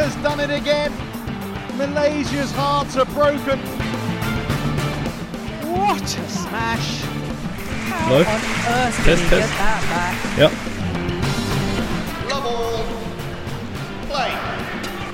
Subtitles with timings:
[0.00, 0.92] has done it again.
[1.76, 3.58] Malaysia's hearts are broken.
[5.68, 7.02] What a smash!
[7.90, 8.28] How Läuft.
[8.28, 8.40] on
[8.72, 10.38] earth did he get that back?
[10.38, 10.50] Ja.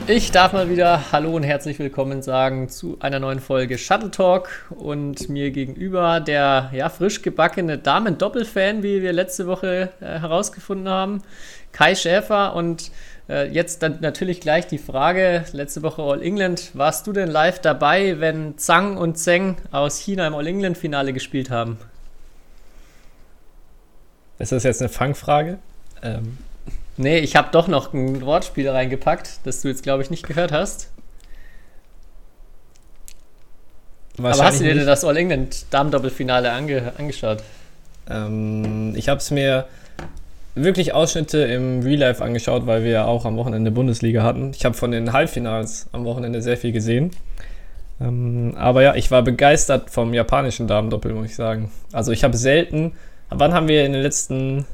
[0.09, 4.49] Ich darf mal wieder Hallo und herzlich willkommen sagen zu einer neuen Folge Shuttle Talk
[4.71, 11.23] und mir gegenüber der ja, frisch gebackene Damen-Doppelfan, wie wir letzte Woche äh, herausgefunden haben,
[11.73, 12.93] Kai Schäfer und
[13.29, 18.21] jetzt dann natürlich gleich die Frage, letzte Woche All England, warst du denn live dabei,
[18.21, 21.79] wenn Zhang und Zheng aus China im All England Finale gespielt haben?
[24.39, 25.59] Ist das jetzt eine Fangfrage?
[26.03, 26.39] Ähm,
[26.99, 30.51] Nee, ich habe doch noch ein Wortspiel reingepackt, das du jetzt, glaube ich, nicht gehört
[30.51, 30.91] hast.
[34.19, 34.87] Aber hast du dir nicht.
[34.87, 37.43] das All England Damen-Doppelfinale ange angeschaut?
[38.09, 39.67] Ähm, ich habe es mir
[40.57, 44.51] wirklich Ausschnitte im Real Life angeschaut, weil wir ja auch am Wochenende Bundesliga hatten.
[44.57, 47.11] Ich habe von den Halbfinals am Wochenende sehr viel gesehen.
[48.01, 51.71] Ähm, aber ja, ich war begeistert vom japanischen Damen-Doppel, muss ich sagen.
[51.93, 52.93] Also ich habe selten,
[53.31, 54.67] wann haben wir in den letzten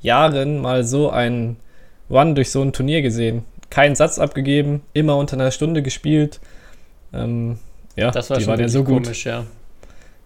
[0.00, 1.56] Jahren mal so ein
[2.10, 3.44] Run durch so ein Turnier gesehen.
[3.70, 6.40] Keinen Satz abgegeben, immer unter einer Stunde gespielt.
[7.12, 7.58] Ähm,
[7.96, 9.04] ja, das war die schon war so gut.
[9.04, 9.44] komisch, ja.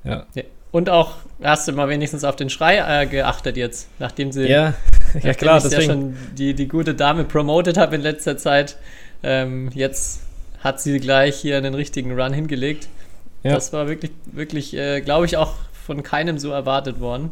[0.05, 0.27] ja.
[0.35, 0.43] ja.
[0.73, 4.75] Und auch hast du mal wenigstens auf den Schrei äh, geachtet jetzt, nachdem sie ja,
[5.23, 5.83] ja klar, ich deswegen.
[5.83, 8.79] ja schon die, die gute Dame promoted habe in letzter Zeit.
[9.23, 10.23] Ähm, jetzt
[10.61, 12.89] hat sie gleich hier einen richtigen Run hingelegt.
[13.43, 13.55] Ja.
[13.55, 17.31] Das war wirklich, wirklich, äh, glaube ich, auch von keinem so erwartet worden.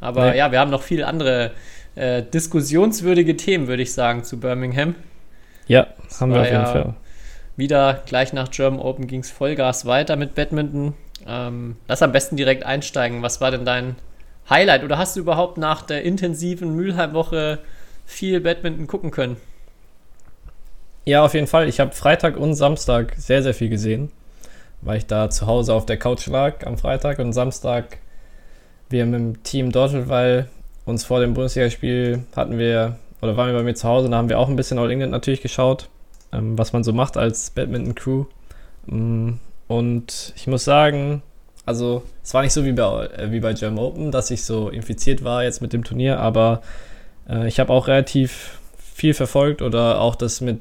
[0.00, 0.38] Aber nee.
[0.38, 1.50] ja, wir haben noch viele andere
[1.96, 4.94] äh, diskussionswürdige Themen, würde ich sagen, zu Birmingham.
[5.66, 6.94] Ja, das haben wir auf jeden ja Fall.
[7.56, 10.94] Wieder gleich nach German Open ging es Vollgas weiter mit Badminton.
[11.26, 13.22] Ähm, lass am besten direkt einsteigen.
[13.22, 13.96] Was war denn dein
[14.48, 14.84] Highlight?
[14.84, 17.58] Oder hast du überhaupt nach der intensiven Mülheim-Woche
[18.06, 19.36] viel Badminton gucken können?
[21.04, 21.68] Ja, auf jeden Fall.
[21.68, 24.10] Ich habe Freitag und Samstag sehr, sehr viel gesehen,
[24.82, 27.98] weil ich da zu Hause auf der Couch lag am Freitag und Samstag
[28.90, 30.48] wir mit dem Team dort, weil
[30.84, 34.28] uns vor dem Bundesligaspiel hatten wir, oder waren wir bei mir zu Hause, da haben
[34.28, 35.88] wir auch ein bisschen All England natürlich geschaut,
[36.32, 38.24] ähm, was man so macht als Badminton-Crew.
[38.86, 39.34] Mm,
[39.70, 41.22] und ich muss sagen,
[41.64, 44.68] also es war nicht so wie bei, äh, wie bei German Open, dass ich so
[44.68, 46.62] infiziert war jetzt mit dem Turnier, aber
[47.28, 50.58] äh, ich habe auch relativ viel verfolgt oder auch das mit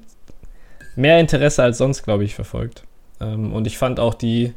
[0.95, 2.83] mehr Interesse als sonst, glaube ich, verfolgt.
[3.19, 4.53] Ähm, und ich fand auch die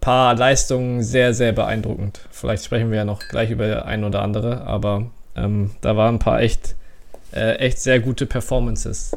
[0.00, 2.20] paar Leistungen sehr, sehr beeindruckend.
[2.30, 6.20] Vielleicht sprechen wir ja noch gleich über ein oder andere, aber ähm, da waren ein
[6.20, 6.74] paar echt,
[7.34, 9.14] äh, echt sehr gute Performances.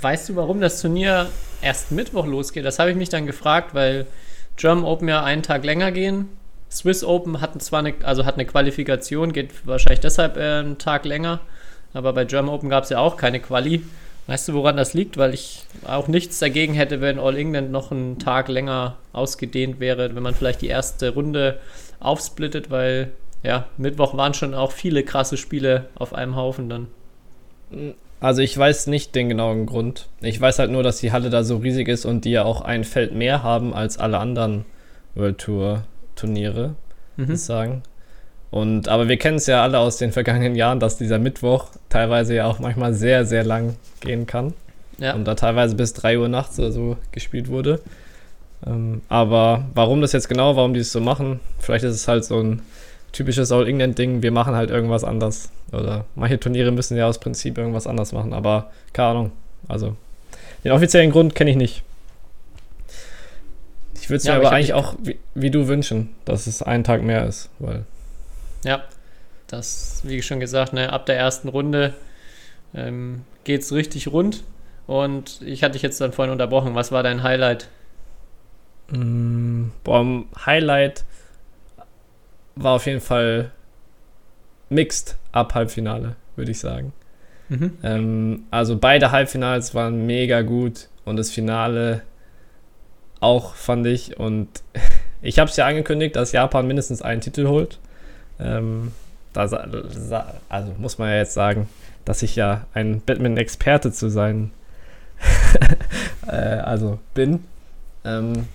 [0.00, 1.28] Weißt du, warum das Turnier
[1.62, 2.64] erst Mittwoch losgeht?
[2.64, 4.06] Das habe ich mich dann gefragt, weil
[4.56, 6.28] German Open ja einen Tag länger gehen.
[6.70, 11.04] Swiss Open hatten zwar eine, also hat eine Qualifikation, geht wahrscheinlich deshalb äh, einen Tag
[11.04, 11.40] länger,
[11.92, 13.82] aber bei German Open gab es ja auch keine Quali.
[14.26, 15.16] Weißt du, woran das liegt?
[15.16, 20.14] Weil ich auch nichts dagegen hätte, wenn All England noch einen Tag länger ausgedehnt wäre,
[20.14, 21.58] wenn man vielleicht die erste Runde
[21.98, 23.10] aufsplittet, weil
[23.42, 26.86] ja, Mittwoch waren schon auch viele krasse Spiele auf einem Haufen dann.
[28.20, 30.08] Also ich weiß nicht den genauen Grund.
[30.20, 32.60] Ich weiß halt nur, dass die Halle da so riesig ist und die ja auch
[32.60, 34.66] ein Feld mehr haben als alle anderen
[35.14, 35.84] World Tour
[36.16, 36.74] Turniere,
[37.16, 37.26] mhm.
[37.26, 37.82] muss ich sagen.
[38.50, 42.34] Und, aber wir kennen es ja alle aus den vergangenen Jahren, dass dieser Mittwoch teilweise
[42.34, 44.52] ja auch manchmal sehr, sehr lang gehen kann.
[44.98, 45.14] Ja.
[45.14, 47.80] Und da teilweise bis 3 Uhr nachts oder so gespielt wurde.
[48.66, 52.24] Ähm, aber warum das jetzt genau, warum die es so machen, vielleicht ist es halt
[52.24, 52.62] so ein
[53.12, 55.50] typisches All-England-Ding, wir machen halt irgendwas anders.
[55.72, 59.32] Oder manche Turniere müssen ja aus Prinzip irgendwas anders machen, aber keine Ahnung.
[59.68, 59.96] Also
[60.64, 61.82] den offiziellen Grund kenne ich nicht.
[63.94, 66.84] Ich würde es ja, mir aber eigentlich auch wie, wie, du wünschen, dass es einen
[66.84, 67.84] Tag mehr ist, weil
[68.64, 68.82] ja,
[69.46, 71.94] das, wie schon gesagt, ne, ab der ersten Runde
[72.74, 74.42] ähm, geht es richtig rund.
[74.86, 76.74] Und ich hatte dich jetzt dann vorhin unterbrochen.
[76.74, 77.68] Was war dein Highlight?
[78.90, 81.04] Mm, boah, Highlight
[82.56, 83.50] war auf jeden Fall
[84.68, 86.92] mixed ab Halbfinale, würde ich sagen.
[87.48, 87.78] Mhm.
[87.82, 92.02] Ähm, also beide Halbfinals waren mega gut und das Finale
[93.20, 94.18] auch, fand ich.
[94.18, 94.48] Und
[95.22, 97.78] ich habe es ja angekündigt, dass Japan mindestens einen Titel holt.
[98.38, 98.92] Ähm,
[99.32, 99.44] da,
[100.48, 101.68] also muss man ja jetzt sagen,
[102.04, 104.50] dass ich ja ein Batman-Experte zu sein
[106.26, 107.44] äh, also bin.
[108.04, 108.48] Ähm,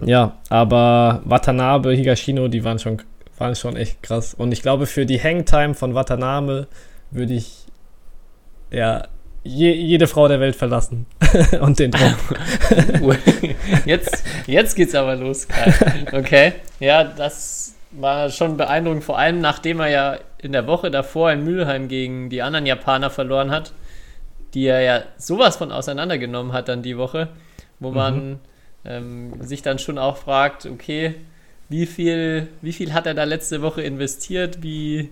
[0.00, 3.00] ja, aber Watanabe, Higashino, die waren schon,
[3.38, 4.34] waren schon echt krass.
[4.34, 6.68] Und ich glaube, für die Hangtime von Watanabe
[7.10, 7.66] würde ich
[8.70, 9.06] ja
[9.44, 11.06] je, jede Frau der Welt verlassen
[11.60, 12.14] und den Traum.
[13.84, 15.46] jetzt, jetzt geht's aber los.
[16.12, 21.30] Okay, ja, das war schon beeindruckend, vor allem nachdem er ja in der Woche davor
[21.32, 23.72] in Mülheim gegen die anderen Japaner verloren hat.
[24.54, 27.28] die er ja sowas von auseinandergenommen hat dann die Woche,
[27.80, 27.94] wo Mhm.
[27.96, 28.38] man
[28.84, 31.14] ähm, sich dann schon auch fragt, okay,
[31.72, 34.62] wie viel, wie viel hat er da letzte Woche investiert?
[34.62, 35.08] Wie,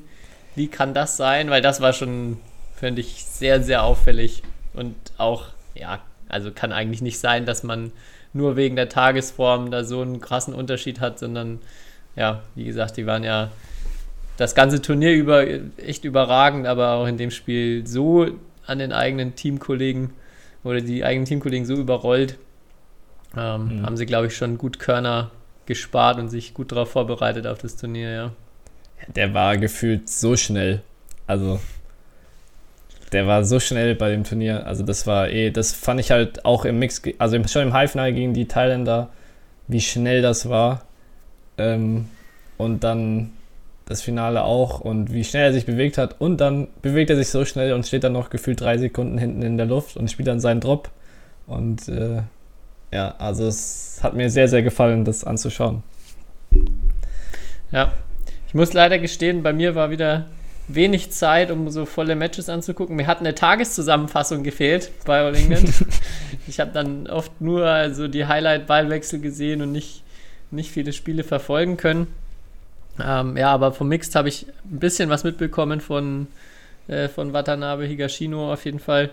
[0.54, 1.48] wie kann das sein?
[1.48, 2.36] Weil das war schon,
[2.76, 4.42] finde ich, sehr, sehr auffällig.
[4.74, 7.92] Und auch, ja, also kann eigentlich nicht sein, dass man
[8.34, 11.60] nur wegen der Tagesform da so einen krassen Unterschied hat, sondern
[12.14, 13.50] ja, wie gesagt, die waren ja
[14.36, 15.46] das ganze Turnier über
[15.78, 18.26] echt überragend, aber auch in dem Spiel so
[18.66, 20.10] an den eigenen Teamkollegen
[20.62, 22.36] oder die eigenen Teamkollegen so überrollt,
[23.34, 23.86] ähm, Mhm.
[23.86, 25.30] haben sie, glaube ich, schon gut Körner
[25.70, 28.32] gespart und sich gut darauf vorbereitet auf das Turnier, ja.
[29.14, 30.82] Der war gefühlt so schnell.
[31.28, 31.60] Also,
[33.12, 34.66] der war so schnell bei dem Turnier.
[34.66, 38.12] Also, das war eh, das fand ich halt auch im Mix, also schon im Halbfinale
[38.12, 39.10] gegen die Thailänder,
[39.68, 40.82] wie schnell das war.
[41.56, 42.08] Ähm,
[42.58, 43.30] und dann
[43.86, 46.20] das Finale auch und wie schnell er sich bewegt hat.
[46.20, 49.42] Und dann bewegt er sich so schnell und steht dann noch gefühlt drei Sekunden hinten
[49.42, 50.90] in der Luft und spielt dann seinen Drop.
[51.46, 52.22] Und äh,
[52.92, 55.82] ja, also es hat mir sehr, sehr gefallen, das anzuschauen.
[57.70, 57.92] Ja,
[58.48, 60.26] ich muss leider gestehen, bei mir war wieder
[60.74, 62.96] wenig Zeit, um so volle Matches anzugucken.
[62.96, 65.72] Mir hat eine Tageszusammenfassung gefehlt bei All England.
[66.48, 70.02] ich habe dann oft nur also die Highlight-Ballwechsel gesehen und nicht,
[70.50, 72.08] nicht viele Spiele verfolgen können.
[73.02, 76.26] Ähm, ja, aber vom Mixed habe ich ein bisschen was mitbekommen von,
[76.88, 79.10] äh, von Watanabe Higashino auf jeden Fall.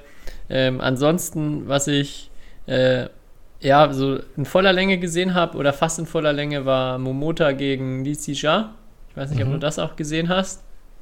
[0.50, 2.30] Ähm, ansonsten, was ich
[2.66, 3.08] äh,
[3.62, 8.04] ja so in voller Länge gesehen habe oder fast in voller Länge, war Momota gegen
[8.04, 8.74] Li Xia.
[9.10, 9.54] Ich weiß nicht, ob Mhm.
[9.54, 10.62] du das auch gesehen hast.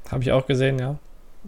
[0.09, 0.97] Habe ich auch gesehen, ja.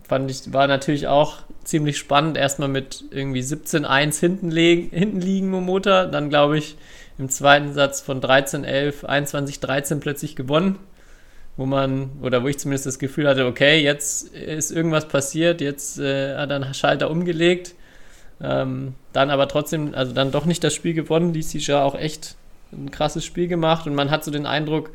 [0.04, 2.38] Fand ich, war natürlich auch ziemlich spannend.
[2.38, 6.75] Erstmal mit irgendwie 17-1 hinten, hinten liegen Momota, dann glaube ich
[7.18, 10.77] im zweiten Satz von 13-11, 21-13 plötzlich gewonnen.
[11.56, 15.98] Wo man, oder wo ich zumindest das Gefühl hatte, okay, jetzt ist irgendwas passiert, jetzt
[15.98, 17.74] äh, hat er einen Schalter umgelegt.
[18.41, 21.33] Ähm, dann aber trotzdem, also dann doch nicht das Spiel gewonnen.
[21.33, 22.35] Die Sija auch echt
[22.71, 24.91] ein krasses Spiel gemacht und man hat so den Eindruck,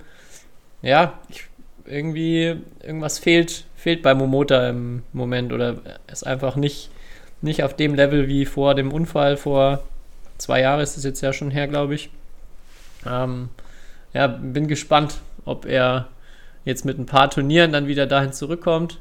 [0.83, 1.47] ja, ich,
[1.85, 5.77] irgendwie irgendwas fehlt, fehlt bei Momota im Moment oder
[6.11, 6.91] ist einfach nicht,
[7.41, 9.83] nicht auf dem Level wie vor dem Unfall vor
[10.39, 12.11] zwei Jahren ist es jetzt ja schon her, glaube ich.
[13.07, 13.49] Ähm,
[14.13, 16.09] ja, bin gespannt, ob er
[16.65, 18.99] jetzt mit ein paar Turnieren dann wieder dahin zurückkommt.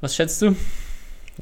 [0.00, 0.54] Was schätzt du?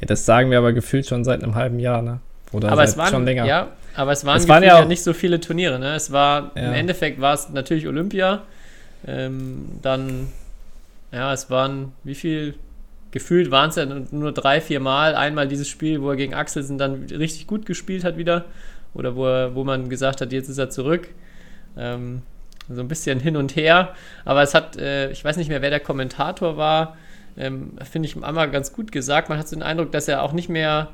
[0.00, 2.20] Ja, das sagen wir aber gefühlt schon seit einem halben Jahr, ne?
[2.52, 3.44] Oder aber es waren schon länger.
[3.46, 5.78] Ja, aber es waren, Es waren ja ja, auch- nicht so viele Turniere.
[5.78, 5.94] Ne?
[5.94, 6.72] Es war im Ja.
[6.72, 8.42] Endeffekt war es natürlich Olympia.
[9.06, 10.28] Ähm, dann
[11.12, 12.54] ja, es waren wie viel
[13.10, 15.14] gefühlt waren es ja nur drei, vier Mal.
[15.14, 18.44] Einmal dieses Spiel, wo er gegen Axelsen dann richtig gut gespielt hat wieder
[18.94, 21.08] oder wo er, wo man gesagt hat, jetzt ist er zurück.
[21.78, 22.22] Ähm,
[22.68, 23.94] so ein bisschen hin und her.
[24.24, 26.96] Aber es hat, äh, ich weiß nicht mehr, wer der Kommentator war,
[27.36, 29.28] ähm, finde ich einmal ganz gut gesagt.
[29.28, 30.90] Man hat so den Eindruck, dass er auch nicht mehr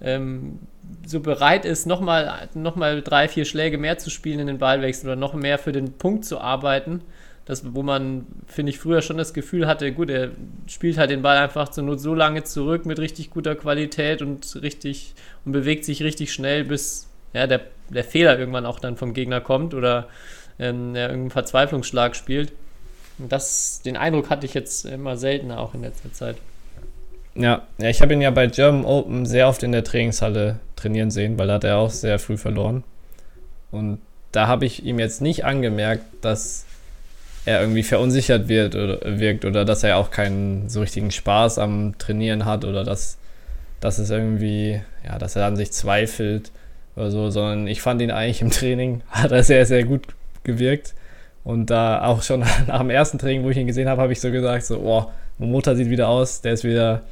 [0.00, 0.58] ähm,
[1.06, 5.08] so bereit ist, nochmal noch mal drei, vier Schläge mehr zu spielen in den Ballwechsel
[5.08, 7.02] oder noch mehr für den Punkt zu arbeiten.
[7.46, 10.30] Das, wo man, finde ich, früher schon das Gefühl hatte, gut, er
[10.66, 14.62] spielt halt den Ball einfach zur Not so lange zurück mit richtig guter Qualität und
[14.62, 15.14] richtig
[15.44, 19.40] und bewegt sich richtig schnell, bis ja, der, der Fehler irgendwann auch dann vom Gegner
[19.40, 20.08] kommt oder
[20.58, 22.52] ähm, er irgendeinen Verzweiflungsschlag spielt.
[23.28, 26.36] Das, den Eindruck hatte ich jetzt immer seltener auch in letzter Zeit.
[27.34, 31.10] Ja, ja ich habe ihn ja bei German Open sehr oft in der Trainingshalle trainieren
[31.10, 32.84] sehen, weil da hat er auch sehr früh verloren.
[33.70, 34.00] Und
[34.32, 36.64] da habe ich ihm jetzt nicht angemerkt, dass
[37.44, 41.96] er irgendwie verunsichert wird oder wirkt oder dass er auch keinen so richtigen Spaß am
[41.98, 43.18] Trainieren hat oder dass,
[43.80, 46.50] dass es irgendwie, ja, dass er an sich zweifelt
[46.96, 50.02] oder so, sondern ich fand ihn eigentlich im Training, hat er sehr, sehr gut
[50.44, 50.94] gewirkt.
[51.44, 54.20] Und da auch schon nach dem ersten Training, wo ich ihn gesehen habe, habe ich
[54.20, 55.06] so gesagt, so, oh,
[55.38, 57.02] Momota sieht wieder aus, der ist wieder,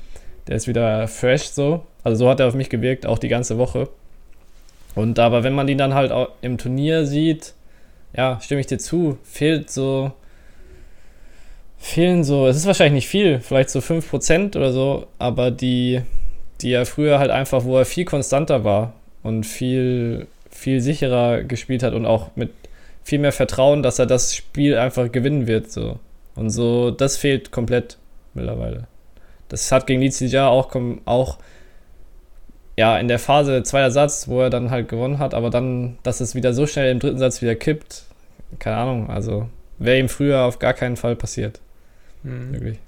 [0.46, 1.84] der ist wieder fresh so.
[2.04, 3.88] Also so hat er auf mich gewirkt, auch die ganze Woche.
[4.94, 7.54] Und aber wenn man ihn dann halt auch im Turnier sieht,
[8.16, 10.12] ja, stimme ich dir zu, fehlt so,
[11.78, 16.02] fehlen so, es ist wahrscheinlich nicht viel, vielleicht so 5% oder so, aber die,
[16.60, 21.82] die er früher halt einfach, wo er viel konstanter war und viel, viel sicherer gespielt
[21.82, 22.50] hat und auch mit
[23.08, 25.98] viel mehr Vertrauen, dass er das Spiel einfach gewinnen wird, so.
[26.34, 27.96] Und so, das fehlt komplett
[28.34, 28.86] mittlerweile.
[29.48, 31.38] Das hat gegen Lizia auch, kom- auch
[32.76, 36.20] ja, in der Phase zweiter Satz, wo er dann halt gewonnen hat, aber dann, dass
[36.20, 38.04] es wieder so schnell im dritten Satz wieder kippt,
[38.60, 39.48] keine Ahnung, also
[39.78, 41.60] wäre ihm früher auf gar keinen Fall passiert,
[42.22, 42.52] Mhm.
[42.52, 42.78] wirklich.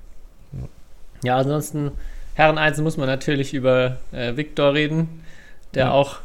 [1.25, 1.93] Ja, ansonsten,
[2.35, 5.23] Herren 1 muss man natürlich über äh, Viktor reden,
[5.75, 5.91] der Ja.
[5.93, 6.19] auch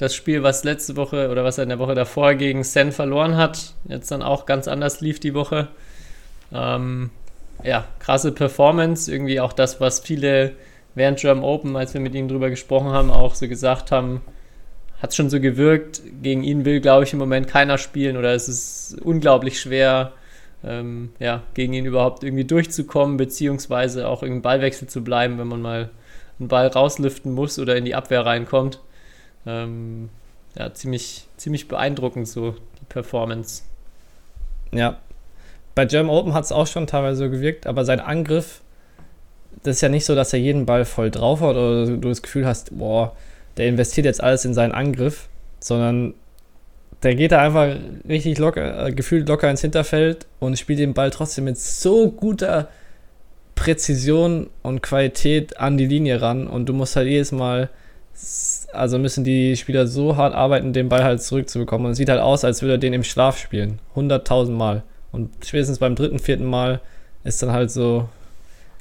[0.00, 3.36] das Spiel, was letzte Woche oder was er in der Woche davor gegen Sen verloren
[3.36, 5.68] hat, jetzt dann auch ganz anders lief die Woche.
[6.54, 7.10] Ähm,
[7.62, 10.52] ja, krasse Performance, irgendwie auch das, was viele
[10.94, 14.22] während German Open, als wir mit ihm drüber gesprochen haben, auch so gesagt haben,
[15.02, 18.48] hat schon so gewirkt, gegen ihn will, glaube ich, im Moment keiner spielen oder es
[18.48, 20.12] ist unglaublich schwer,
[20.64, 25.60] ähm, ja, gegen ihn überhaupt irgendwie durchzukommen, beziehungsweise auch im Ballwechsel zu bleiben, wenn man
[25.60, 25.90] mal
[26.38, 28.80] einen Ball rauslüften muss oder in die Abwehr reinkommt.
[29.46, 30.08] Ähm,
[30.58, 33.62] ja, ziemlich, ziemlich beeindruckend so die Performance.
[34.72, 34.98] Ja.
[35.74, 38.60] Bei German Open hat es auch schon teilweise so gewirkt, aber sein Angriff,
[39.62, 42.22] das ist ja nicht so, dass er jeden Ball voll drauf hat oder du das
[42.22, 43.14] Gefühl hast, boah,
[43.56, 45.28] der investiert jetzt alles in seinen Angriff,
[45.60, 46.14] sondern
[47.02, 47.76] der geht da einfach
[48.08, 52.68] richtig locker, äh, gefühlt locker ins Hinterfeld und spielt den Ball trotzdem mit so guter
[53.54, 57.70] Präzision und Qualität an die Linie ran und du musst halt jedes Mal,
[58.72, 61.86] also müssen die Spieler so hart arbeiten, den Ball halt zurückzubekommen.
[61.86, 64.82] Und es sieht halt aus, als würde er den im Schlaf spielen, 100.000 Mal.
[65.12, 66.80] Und spätestens beim dritten, vierten Mal
[67.24, 68.08] ist dann halt so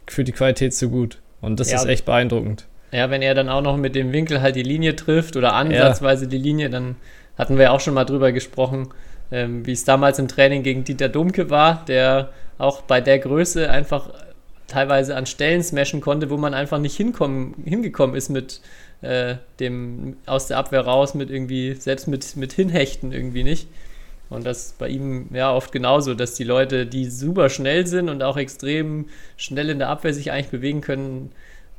[0.06, 1.18] gefühlt die Qualität zu gut.
[1.42, 2.66] Und das ja, ist echt beeindruckend.
[2.92, 6.26] Ja, wenn er dann auch noch mit dem Winkel halt die Linie trifft oder ansatzweise
[6.26, 6.30] ja.
[6.30, 6.96] die Linie, dann
[7.38, 8.90] hatten wir ja auch schon mal drüber gesprochen,
[9.32, 13.70] ähm, wie es damals im Training gegen Dieter Domke war, der auch bei der Größe
[13.70, 14.10] einfach
[14.68, 18.62] teilweise an Stellen smashen konnte, wo man einfach nicht hinkommen, hingekommen ist mit
[19.02, 23.68] äh, dem aus der Abwehr raus, mit irgendwie, selbst mit, mit Hinhechten irgendwie nicht.
[24.30, 28.22] Und das bei ihm ja oft genauso, dass die Leute, die super schnell sind und
[28.22, 31.32] auch extrem schnell in der Abwehr sich eigentlich bewegen können,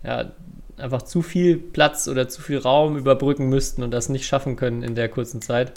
[0.02, 0.32] ja,
[0.78, 4.82] einfach zu viel Platz oder zu viel Raum überbrücken müssten und das nicht schaffen können
[4.82, 5.72] in der kurzen Zeit.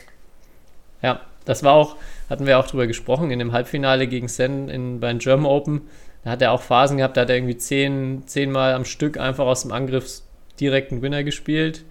[1.01, 1.97] Ja, das war auch,
[2.29, 5.81] hatten wir auch drüber gesprochen, in dem Halbfinale gegen Sen in, beim German Open.
[6.23, 9.45] Da hat er auch Phasen gehabt, da hat er irgendwie zehn, zehnmal am Stück einfach
[9.45, 10.21] aus dem Angriff
[10.60, 11.83] direkten Winner gespielt.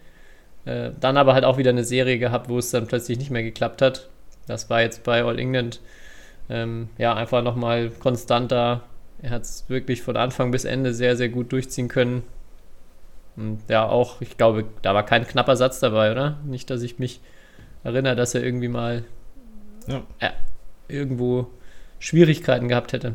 [0.65, 3.43] Äh, dann aber halt auch wieder eine Serie gehabt, wo es dann plötzlich nicht mehr
[3.43, 4.09] geklappt hat.
[4.47, 5.81] Das war jetzt bei All England
[6.49, 8.83] ähm, ja einfach nochmal konstanter.
[9.21, 12.23] Er hat es wirklich von Anfang bis Ende sehr, sehr gut durchziehen können.
[13.37, 16.39] Und ja, auch, ich glaube, da war kein knapper Satz dabei, oder?
[16.45, 17.21] Nicht, dass ich mich
[17.83, 19.05] erinnere, dass er irgendwie mal
[19.87, 20.03] ja.
[20.19, 20.31] äh,
[20.89, 21.47] irgendwo
[21.99, 23.15] Schwierigkeiten gehabt hätte.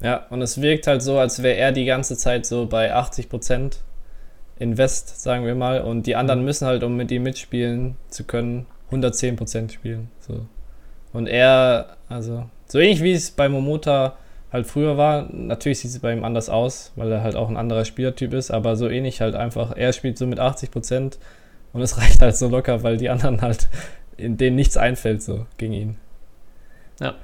[0.00, 3.28] Ja, und es wirkt halt so, als wäre er die ganze Zeit so bei 80
[3.28, 3.80] Prozent
[4.58, 6.46] Invest, sagen wir mal, und die anderen mhm.
[6.46, 10.10] müssen halt, um mit ihm mitspielen zu können, 110 Prozent spielen.
[10.20, 10.46] So.
[11.12, 14.16] Und er, also, so ähnlich wie es bei Momota
[14.52, 15.28] halt früher war.
[15.32, 18.50] Natürlich sieht es bei ihm anders aus, weil er halt auch ein anderer Spielertyp ist,
[18.50, 19.76] aber so ähnlich halt einfach.
[19.76, 21.18] Er spielt so mit 80 Prozent
[21.72, 23.68] und es reicht halt so locker, weil die anderen halt,
[24.16, 25.96] in denen nichts einfällt, so gegen ihn.
[27.00, 27.14] Ja.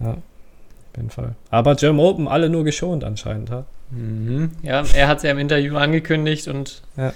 [0.00, 1.34] Ja, auf jeden Fall.
[1.50, 3.64] Aber German Open alle nur geschont anscheinend, ha?
[3.90, 4.52] Mhm.
[4.62, 7.12] Ja, er hat es ja im Interview angekündigt und ja.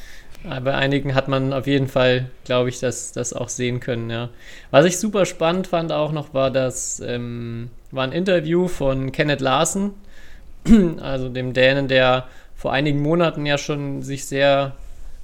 [0.60, 4.30] bei einigen hat man auf jeden Fall, glaube ich, das, das auch sehen können, ja.
[4.70, 9.40] Was ich super spannend fand auch noch, war, dass ähm, war ein Interview von Kenneth
[9.40, 9.92] Larsen,
[11.00, 14.72] also dem Dänen, der vor einigen Monaten ja schon sich sehr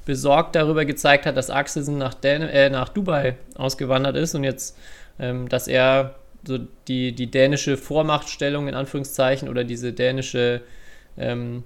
[0.04, 4.76] besorgt darüber gezeigt hat, dass Axelsen nach, Dän äh, nach Dubai ausgewandert ist und jetzt,
[5.18, 6.14] ähm, dass er
[6.46, 10.62] so die, die dänische Vormachtstellung in Anführungszeichen oder diese dänische,
[11.18, 11.64] ähm,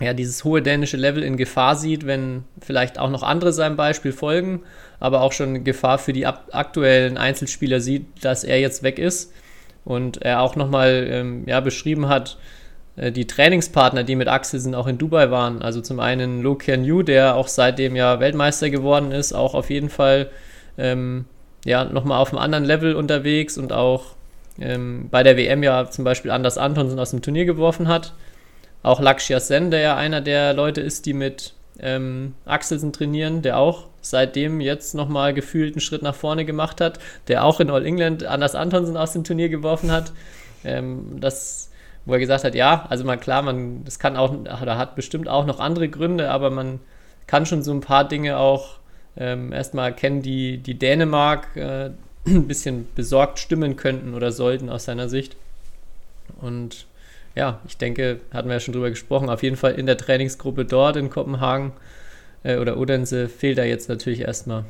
[0.00, 4.12] ja, dieses hohe dänische Level in Gefahr sieht, wenn vielleicht auch noch andere seinem Beispiel
[4.12, 4.62] folgen,
[5.00, 9.32] aber auch schon Gefahr für die aktuellen Einzelspieler sieht, dass er jetzt weg ist
[9.84, 12.36] und er auch nochmal ähm, ja, beschrieben hat,
[12.96, 15.62] äh, die Trainingspartner, die mit Axel sind, auch in Dubai waren.
[15.62, 19.70] Also zum einen Lo Kian Yu, der auch seitdem ja Weltmeister geworden ist, auch auf
[19.70, 20.30] jeden Fall
[20.76, 21.24] ähm,
[21.64, 24.16] ja, nochmal auf einem anderen Level unterwegs und auch
[24.60, 28.12] ähm, bei der WM ja zum Beispiel Anders Antonsen aus dem Turnier geworfen hat.
[28.82, 33.58] Auch Lakshya Sen, der ja einer der Leute ist, die mit ähm, Axelsen trainieren, der
[33.58, 37.84] auch seitdem jetzt nochmal gefühlt einen Schritt nach vorne gemacht hat, der auch in All
[37.84, 40.12] England Anders Antonsen aus dem Turnier geworfen hat.
[40.64, 41.70] Ähm, das,
[42.04, 45.28] wo er gesagt hat, ja, also mal klar, man, das kann auch, oder hat bestimmt
[45.28, 46.80] auch noch andere Gründe, aber man
[47.26, 48.78] kann schon so ein paar Dinge auch
[49.16, 51.90] ähm, erstmal erkennen, die, die Dänemark äh,
[52.26, 55.36] ein bisschen besorgt stimmen könnten oder sollten aus seiner Sicht.
[56.40, 56.86] Und
[57.36, 60.64] ja, ich denke, hatten wir ja schon drüber gesprochen, auf jeden Fall in der Trainingsgruppe
[60.64, 61.72] dort in Kopenhagen
[62.42, 64.64] äh, oder Odense fehlt da jetzt natürlich erstmal.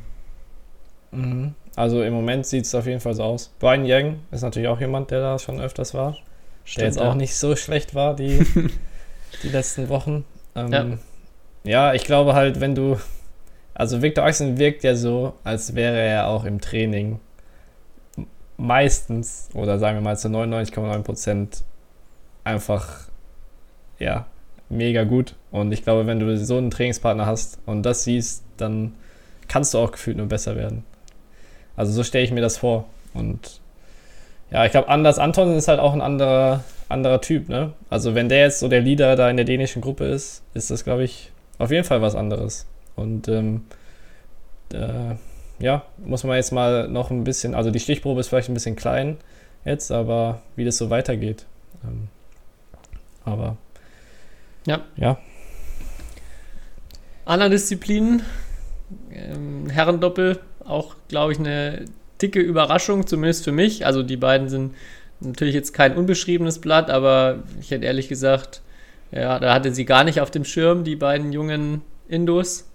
[1.13, 1.55] Mhm.
[1.77, 3.53] Also im Moment sieht es auf jeden Fall so aus.
[3.61, 6.17] Brian Yang ist natürlich auch jemand, der da schon öfters war.
[6.65, 7.09] Stimmt, der jetzt ja.
[7.09, 8.45] auch nicht so schlecht war, die,
[9.43, 10.25] die letzten Wochen.
[10.57, 10.87] Ähm, ja.
[11.65, 12.99] ja, ich glaube halt, wenn du.
[13.75, 17.21] Also Victor Axel wirkt ja so, als wäre er auch im Training
[18.57, 21.63] meistens oder sagen wir mal zu 99,9 Prozent
[22.47, 23.09] einfach,
[23.99, 24.27] ja,
[24.69, 25.35] mega gut.
[25.51, 28.95] Und ich glaube, wenn du so einen Trainingspartner hast und das siehst, dann
[29.49, 30.85] kannst du auch gefühlt nur besser werden.
[31.77, 32.87] Also so stelle ich mir das vor.
[33.15, 33.61] Und
[34.51, 37.73] ja, ich glaube, Anders Anton ist halt auch ein anderer, anderer Typ, ne?
[37.91, 40.85] Also wenn der jetzt so der Leader da in der dänischen Gruppe ist, ist das,
[40.85, 42.67] glaube ich, auf jeden Fall was anderes.
[42.95, 43.63] Und ähm,
[44.73, 45.15] äh,
[45.59, 48.77] ja, muss man jetzt mal noch ein bisschen, also die Stichprobe ist vielleicht ein bisschen
[48.77, 49.17] klein
[49.65, 51.47] jetzt, aber wie das so weitergeht.
[51.85, 52.09] Ähm,
[53.27, 53.59] aber
[54.67, 54.81] Ja.
[54.97, 55.19] ja,
[57.27, 58.23] Andere Disziplinen,
[59.11, 61.87] ähm, Herrendoppel, auch, glaube ich, eine
[62.23, 63.85] dicke Überraschung, zumindest für mich.
[63.85, 64.75] Also die beiden sind
[65.19, 68.63] natürlich jetzt kein unbeschriebenes Blatt, aber ich hätte ehrlich gesagt,
[69.11, 72.71] ja, da hatte sie gar nicht auf dem Schirm, die beiden jungen Indos,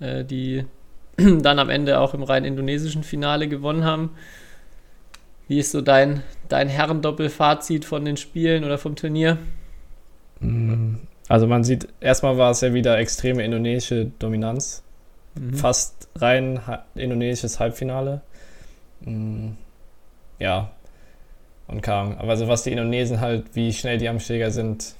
[0.00, 0.64] äh, die
[1.16, 4.10] dann am Ende auch im rein indonesischen Finale gewonnen haben.
[5.48, 9.36] Wie ist so dein, dein Herrendoppel-Fazit von den Spielen oder vom Turnier?
[11.28, 14.82] Also man sieht, erstmal war es ja wieder extreme indonesische Dominanz.
[15.34, 15.54] Mhm.
[15.54, 16.60] Fast rein
[16.94, 18.20] indonesisches Halbfinale.
[19.00, 19.50] Mm,
[20.38, 20.70] Ja.
[21.68, 22.16] Und kam.
[22.18, 24.94] Aber also was die Indonesen halt, wie schnell die am Schläger sind,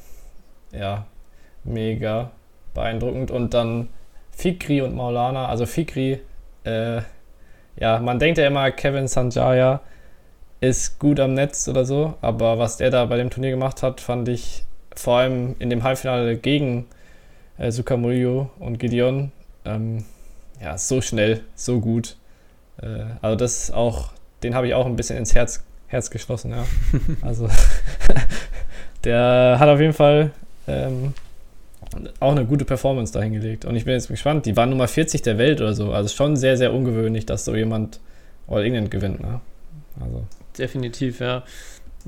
[0.73, 1.07] ja,
[1.63, 2.33] mega
[2.75, 3.31] beeindruckend.
[3.31, 3.89] Und dann
[4.33, 5.47] Fikri und Maulana.
[5.47, 6.21] Also Fikri,
[6.65, 7.03] äh,
[7.79, 9.81] ja, man denkt ja immer, Kevin Sanjaya
[10.61, 14.01] ist gut am Netz oder so, aber was der da bei dem Turnier gemacht hat,
[14.01, 14.65] fand ich
[14.97, 16.87] vor allem in dem Halbfinale gegen
[17.59, 19.33] äh, Sukamuljo und Gideon,
[19.65, 20.05] ähm,
[20.61, 22.17] ja, so schnell, so gut.
[22.83, 24.11] Äh, also das auch,
[24.43, 26.65] den habe ich auch ein bisschen ins Herz, Herz geschlossen, ja.
[27.23, 27.49] Also
[29.05, 30.33] der hat auf jeden Fall
[30.67, 31.15] ähm,
[32.21, 33.65] auch eine gute Performance dahingelegt.
[33.65, 35.93] Und ich bin jetzt gespannt, die waren Nummer 40 der Welt oder so.
[35.93, 38.01] Also schon sehr, sehr ungewöhnlich, dass so jemand
[38.49, 39.41] All England gewinnt, ne?
[40.01, 40.25] Also.
[40.59, 41.43] Definitiv, ja.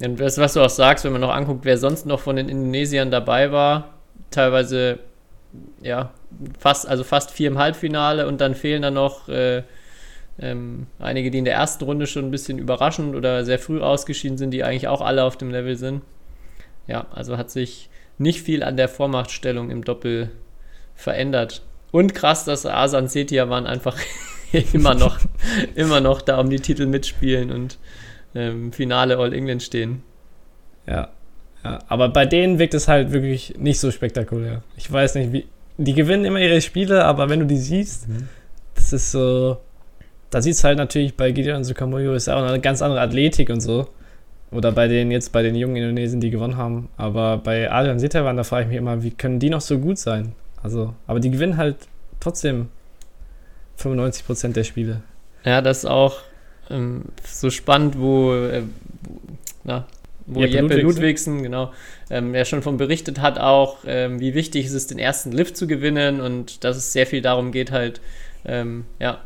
[0.01, 2.49] Und das, was du auch sagst, wenn man noch anguckt, wer sonst noch von den
[2.49, 3.95] Indonesiern dabei war,
[4.31, 5.01] teilweise,
[5.83, 6.13] ja,
[6.59, 9.63] fast, also fast vier im Halbfinale und dann fehlen dann noch äh,
[10.41, 14.39] ähm, einige, die in der ersten Runde schon ein bisschen überraschend oder sehr früh ausgeschieden
[14.39, 16.03] sind, die eigentlich auch alle auf dem Level sind.
[16.87, 20.31] Ja, also hat sich nicht viel an der Vormachtstellung im Doppel
[20.95, 21.63] verändert.
[21.91, 23.97] Und krass, dass Asan Setia waren einfach
[24.73, 25.19] immer noch,
[25.75, 27.79] immer noch da um die Titel mitspielen und
[28.35, 30.03] im Finale All England stehen.
[30.87, 31.09] Ja.
[31.65, 31.79] ja.
[31.89, 34.63] Aber bei denen wirkt es halt wirklich nicht so spektakulär.
[34.77, 35.47] Ich weiß nicht, wie.
[35.81, 38.09] Die gewinnen immer ihre Spiele, aber wenn du die siehst,
[38.75, 39.59] das ist so.
[40.31, 43.49] Da sieht es halt natürlich bei Gideon Sukamoyo ist ja auch eine ganz andere Athletik
[43.49, 43.89] und so.
[44.51, 46.89] Oder bei den jetzt bei den jungen Indonesen, die gewonnen haben.
[46.97, 49.99] Aber bei Adrian Sitavan, da frage ich mich immer, wie können die noch so gut
[49.99, 50.33] sein?
[50.63, 51.77] Also, aber die gewinnen halt
[52.19, 52.69] trotzdem
[53.79, 55.03] 95% der Spiele.
[55.45, 56.19] Ja, das ist auch
[56.71, 58.63] ähm, so spannend, wo, äh,
[59.65, 59.87] na,
[60.27, 61.43] wo Jeppe Jeppe, Ludwigsen.
[61.43, 61.73] Genau,
[62.11, 65.57] ähm, ja schon von berichtet hat, auch ähm, wie wichtig es ist, den ersten Lift
[65.57, 68.01] zu gewinnen und dass es sehr viel darum geht, halt,
[68.45, 69.21] ähm, ja,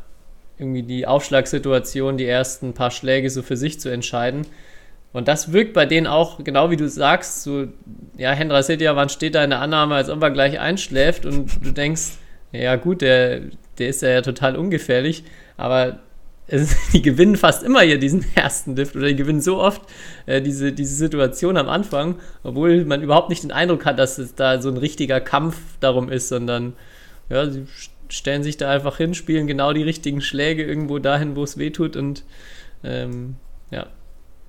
[0.58, 4.46] irgendwie die Aufschlagssituation, die ersten paar Schläge so für sich zu entscheiden.
[5.12, 7.66] Und das wirkt bei denen auch, genau wie du sagst, so,
[8.16, 11.72] ja, Hendra Setiawan steht da in der Annahme, als ob er gleich einschläft und du
[11.72, 12.12] denkst,
[12.52, 13.40] ja gut, der,
[13.78, 15.24] der ist ja total ungefährlich,
[15.56, 15.98] aber
[16.92, 19.82] die gewinnen fast immer hier diesen ersten Lift oder die gewinnen so oft
[20.26, 24.34] äh, diese, diese Situation am Anfang, obwohl man überhaupt nicht den Eindruck hat, dass es
[24.34, 26.74] da so ein richtiger Kampf darum ist, sondern
[27.28, 27.66] ja, sie
[28.08, 31.70] stellen sich da einfach hin, spielen genau die richtigen Schläge irgendwo dahin, wo es weh
[31.70, 32.24] tut und
[32.84, 33.36] ähm,
[33.70, 33.86] ja,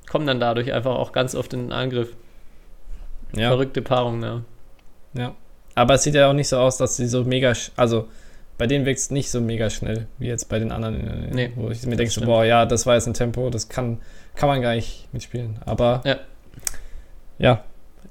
[0.10, 2.10] kommen dann dadurch einfach auch ganz oft in den Angriff.
[3.34, 3.50] Ja.
[3.50, 4.42] Verrückte Paarung, ja.
[5.14, 5.36] Ja.
[5.76, 8.08] Aber es sieht ja auch nicht so aus, dass sie so mega, also
[8.58, 11.86] bei denen wächst nicht so mega schnell wie jetzt bei den anderen, Nee, wo ich
[11.86, 14.00] mir denke, so, boah, ja, das war jetzt ein Tempo, das kann,
[14.36, 15.58] kann man gar nicht mitspielen.
[15.66, 16.18] Aber Ja.
[17.40, 17.64] ja,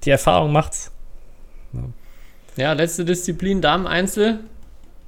[0.05, 0.91] die Erfahrung macht's.
[2.57, 4.41] Ja, letzte Disziplin, Damen-Einzel.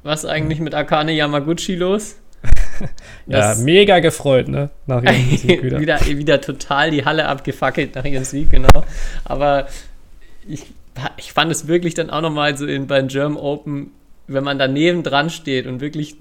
[0.02, 2.16] Was eigentlich mit Akane Yamaguchi los?
[3.26, 4.68] Ja, mega gefreut, ne?
[4.86, 5.80] Nach ihrem Sieg wieder.
[5.80, 8.68] wieder, wieder total die Halle abgefackelt nach ihrem Sieg, genau.
[9.24, 9.68] Aber
[10.46, 10.66] ich,
[11.16, 13.92] ich fand es wirklich dann auch nochmal so in, beim German Open,
[14.26, 16.16] wenn man daneben dran steht und wirklich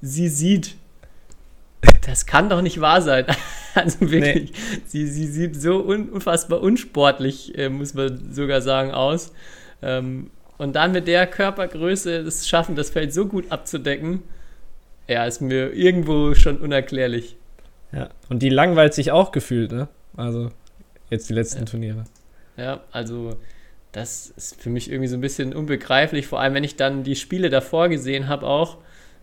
[0.00, 0.76] sie sieht,
[2.06, 3.26] das kann doch nicht wahr sein.
[3.74, 4.52] Also wirklich,
[4.86, 9.32] sie, sie sieht so un, unfassbar unsportlich, äh, muss man sogar sagen, aus.
[9.82, 14.24] Ähm, und dann mit der Körpergröße es schaffen, das Feld so gut abzudecken,
[15.06, 17.36] ja, ist mir irgendwo schon unerklärlich.
[17.92, 18.08] Ja.
[18.28, 19.86] Und die langweilt sich auch gefühlt, ne?
[20.16, 20.50] Also
[21.10, 21.64] jetzt die letzten Ja.
[21.66, 22.04] Turniere.
[22.56, 23.36] Ja, also
[23.92, 27.16] das ist für mich irgendwie so ein bisschen unbegreiflich, vor allem wenn ich dann die
[27.16, 28.78] Spiele davor gesehen habe auch,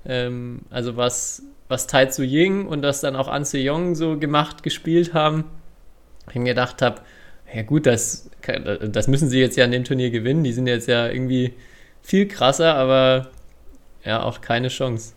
[0.05, 4.63] ähm, also was, was Tai Tzu Ying und das dann auch An Se-Yong so gemacht,
[4.63, 5.45] gespielt haben,
[6.29, 7.01] ich mir gedacht habe,
[7.53, 8.29] ja gut, das,
[8.81, 11.53] das müssen sie jetzt ja an dem Turnier gewinnen, die sind jetzt ja irgendwie
[12.01, 13.29] viel krasser, aber
[14.03, 15.13] ja, auch keine Chance.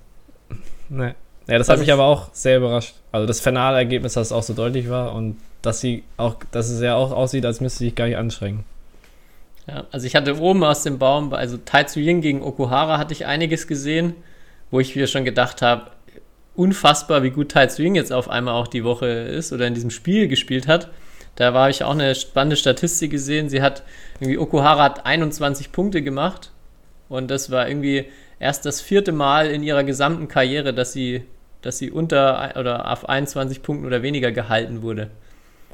[0.89, 1.15] Ne.
[1.47, 2.95] Ja, das hat mich aber auch sehr überrascht.
[3.11, 6.69] Also das finale Ergebnis, dass es auch so deutlich war und dass sie auch, dass
[6.69, 8.65] es ja auch aussieht, als müsste sie sich gar nicht anstrengen.
[9.69, 13.13] Ja, also ich hatte oben aus dem Baum, also Tai Tzu Ying gegen Okuhara hatte
[13.13, 14.15] ich einiges gesehen,
[14.71, 15.91] wo ich mir schon gedacht habe,
[16.55, 19.75] unfassbar, wie gut Tai Tzu Ying jetzt auf einmal auch die Woche ist oder in
[19.75, 20.91] diesem Spiel gespielt hat.
[21.37, 23.49] Da war ich auch eine spannende Statistik gesehen.
[23.51, 23.83] Sie hat
[24.19, 26.51] irgendwie Okuhara hat 21 Punkte gemacht
[27.11, 28.07] und das war irgendwie
[28.41, 31.25] erst das vierte Mal in ihrer gesamten Karriere, dass sie,
[31.61, 35.11] dass sie unter oder auf 21 Punkten oder weniger gehalten wurde.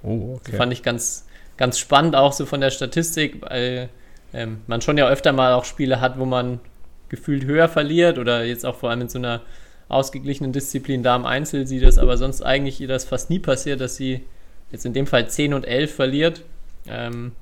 [0.03, 0.57] Oh, okay.
[0.57, 1.24] Fand ich ganz,
[1.57, 3.89] ganz spannend auch so von der Statistik, weil
[4.33, 6.61] ähm, man schon ja öfter mal auch Spiele hat, wo man
[7.09, 9.43] gefühlt höher verliert oder jetzt auch vor allem in so einer
[9.89, 13.81] ausgeglichenen Disziplin da im Einzel sieht das aber sonst eigentlich ihr das fast nie passiert,
[13.81, 14.25] dass sie
[14.73, 16.43] jetzt in dem Fall 10 und 11 verliert.
[16.89, 17.33] Ähm,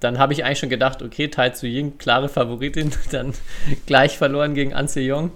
[0.00, 3.34] dann habe ich eigentlich schon gedacht, okay, Tai Tzu Ying, klare Favoritin, dann
[3.86, 5.30] gleich verloren gegen An Jong.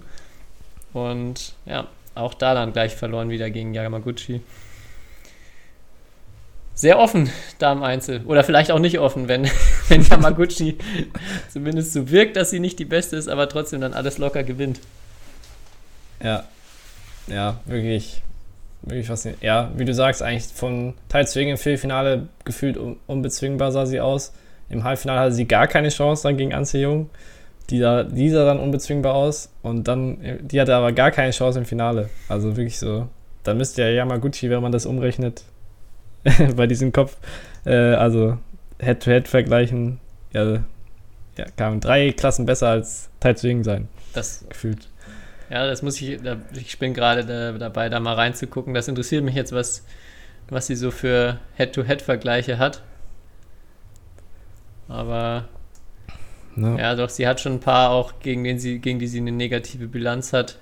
[0.93, 4.41] Und ja, auch da dann gleich verloren wieder gegen Yamaguchi.
[6.77, 8.21] Sehr offen da im Einzel.
[8.27, 9.49] Oder vielleicht auch nicht offen, wenn,
[9.89, 10.77] wenn Yamaguchi
[11.49, 14.79] zumindest so wirkt, dass sie nicht die Beste ist, aber trotzdem dann alles locker gewinnt.
[16.23, 16.45] Ja,
[17.27, 18.23] ja, wirklich
[18.83, 19.43] wirklich faszinierend.
[19.43, 24.33] Ja, wie du sagst, eigentlich von teils wegen im Viertelfinale gefühlt unbezwingbar sah sie aus.
[24.69, 27.11] Im Halbfinale hatte sie gar keine Chance dann gegen Anze Jung.
[27.71, 31.59] Die, da, die sah dann unbezwingbar aus und dann, die hatte aber gar keine Chance
[31.59, 32.11] im Finale.
[32.29, 33.09] Also wirklich so.
[33.43, 35.43] Da müsste ja Yamaguchi, wenn man das umrechnet,
[36.57, 37.17] bei diesem Kopf,
[37.65, 38.39] äh, also
[38.79, 40.01] Head-to-Head -head vergleichen,
[40.33, 40.65] ja,
[41.37, 43.89] ja, kamen drei Klassen besser als Tai Ying sein.
[44.15, 44.89] Das gefühlt.
[45.51, 48.75] Ja, das muss ich, da, ich bin gerade da, dabei, da mal reinzugucken.
[48.75, 49.85] Das interessiert mich jetzt, was,
[50.49, 52.83] was sie so für Head-to-Head-Vergleiche hat.
[54.89, 55.49] Aber
[56.57, 56.77] no.
[56.79, 59.33] ja, doch, sie hat schon ein paar auch, gegen, den sie, gegen die sie eine
[59.33, 60.59] negative Bilanz hat.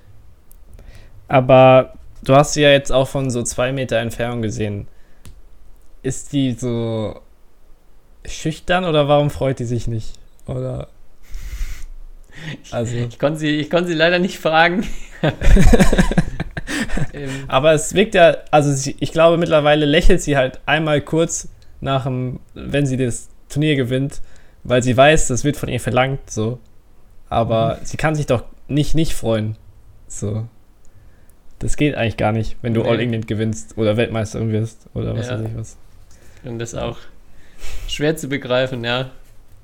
[1.29, 4.87] Aber du hast sie ja jetzt auch von so zwei Meter Entfernung gesehen.
[6.05, 7.21] Ist die so
[8.25, 10.13] schüchtern oder warum freut die sich nicht?
[10.47, 10.89] Oder
[12.71, 12.97] also.
[12.97, 14.87] Ich, konnte sie, ich konnte sie leider nicht fragen.
[17.13, 17.31] Ähm.
[17.49, 21.49] Aber es wirkt ja, also sie, ich glaube mittlerweile lächelt sie halt einmal kurz
[21.81, 24.21] nach dem, wenn sie das Turnier gewinnt,
[24.65, 26.59] weil sie weiß, das wird von ihr verlangt, so.
[27.29, 27.85] Aber mhm.
[27.85, 29.57] sie kann sich doch nicht nicht freuen.
[30.09, 30.47] So.
[31.59, 32.89] Das geht eigentlich gar nicht, wenn du nee.
[32.89, 35.39] All England gewinnst oder Weltmeisterin wirst oder was ja.
[35.39, 35.77] weiß ich was.
[36.45, 36.99] Und das auch
[37.89, 39.11] schwer zu begreifen, ja.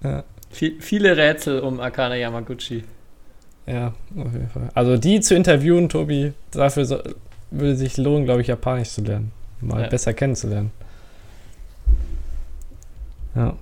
[0.02, 2.84] Ja viele Rätsel um Akana Yamaguchi.
[3.66, 4.68] Ja, auf jeden Fall.
[4.74, 6.98] Also die zu interviewen, Tobi, dafür so,
[7.50, 9.32] würde sich lohnen, glaube ich, Japanisch zu lernen.
[9.60, 9.88] Mal ja.
[9.88, 10.72] besser kennenzulernen.
[13.34, 13.54] Ja.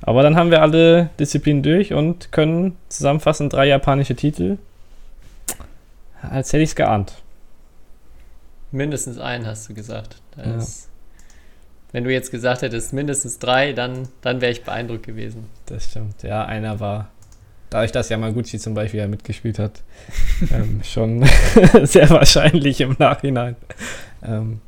[0.00, 4.58] Aber dann haben wir alle Disziplinen durch und können zusammenfassend drei japanische Titel.
[6.22, 7.14] Als hätte ich es geahnt.
[8.70, 10.16] Mindestens einen hast du gesagt.
[10.36, 10.87] Das ja.
[11.92, 15.46] Wenn du jetzt gesagt hättest, mindestens drei, dann, dann wäre ich beeindruckt gewesen.
[15.66, 16.22] Das stimmt.
[16.22, 17.08] Ja, einer war,
[17.70, 19.80] dadurch, dass Yamaguchi zum Beispiel ja mitgespielt hat,
[20.52, 21.24] ähm, schon
[21.82, 23.56] sehr wahrscheinlich im Nachhinein.
[24.22, 24.60] Ähm,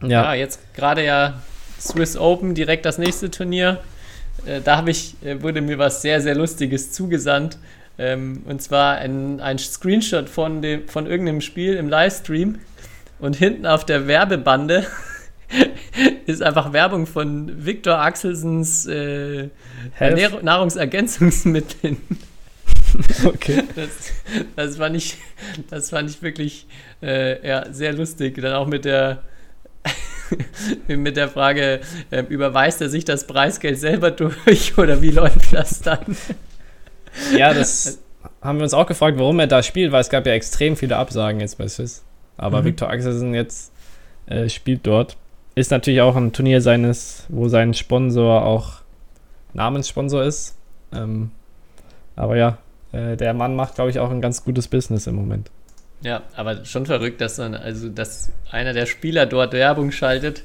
[0.00, 0.08] ja.
[0.08, 1.42] ja, jetzt gerade ja
[1.78, 3.80] Swiss Open, direkt das nächste Turnier.
[4.46, 7.58] Äh, da ich, äh, wurde mir was sehr, sehr Lustiges zugesandt.
[7.98, 12.58] Ähm, und zwar ein, ein Screenshot von, dem, von irgendeinem Spiel im Livestream.
[13.18, 14.86] Und hinten auf der Werbebande
[16.26, 19.48] ist einfach Werbung von Viktor Axelsens äh,
[20.00, 21.98] Nahrungsergänzungsmitteln.
[23.24, 23.62] Okay.
[23.74, 23.88] Das,
[24.54, 25.16] das, fand ich,
[25.70, 26.66] das fand ich wirklich
[27.02, 28.38] äh, ja, sehr lustig.
[28.42, 29.22] Dann auch mit der,
[30.88, 35.80] mit der Frage, äh, überweist er sich das Preisgeld selber durch oder wie läuft das
[35.80, 36.14] dann?
[37.34, 37.98] Ja, das
[38.42, 40.98] haben wir uns auch gefragt, warum er da spielt, weil es gab ja extrem viele
[40.98, 42.04] Absagen jetzt bei Swiss.
[42.36, 42.66] Aber mhm.
[42.66, 43.72] Viktor Axelsen jetzt
[44.26, 45.16] äh, spielt dort
[45.54, 48.80] ist natürlich auch ein Turnier seines, wo sein Sponsor auch
[49.54, 50.56] Namenssponsor ist.
[50.94, 51.30] Ähm,
[52.16, 52.58] aber ja,
[52.92, 55.50] äh, der Mann macht, glaube ich, auch ein ganz gutes Business im Moment.
[56.02, 60.42] Ja, aber schon verrückt, dass dann, also dass einer der Spieler dort Werbung schaltet.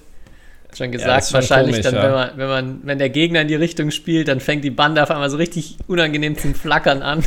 [0.75, 2.03] Schon gesagt, ja, wahrscheinlich komisch, dann, ja.
[2.03, 5.01] wenn man, wenn man, wenn der Gegner in die Richtung spielt, dann fängt die Bande
[5.01, 7.23] auf einmal so richtig unangenehm zum Flackern an.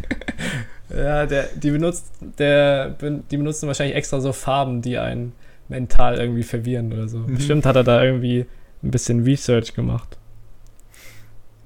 [0.94, 5.32] ja, der, die benutzt, der, die benutzen wahrscheinlich extra so Farben, die einen
[5.70, 7.18] mental irgendwie verwirren oder so.
[7.18, 7.36] Mhm.
[7.36, 8.46] Bestimmt hat er da irgendwie
[8.82, 10.18] ein bisschen Research gemacht.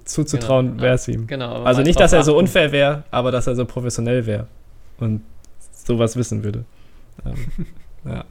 [0.05, 1.27] Zuzutrauen genau, wäre es ihm.
[1.27, 4.47] Genau, also nicht, dass er so unfair wäre, aber dass er so professionell wäre
[4.99, 5.23] und
[5.73, 6.65] sowas wissen würde.
[7.25, 7.67] Ähm,
[8.05, 8.25] ja.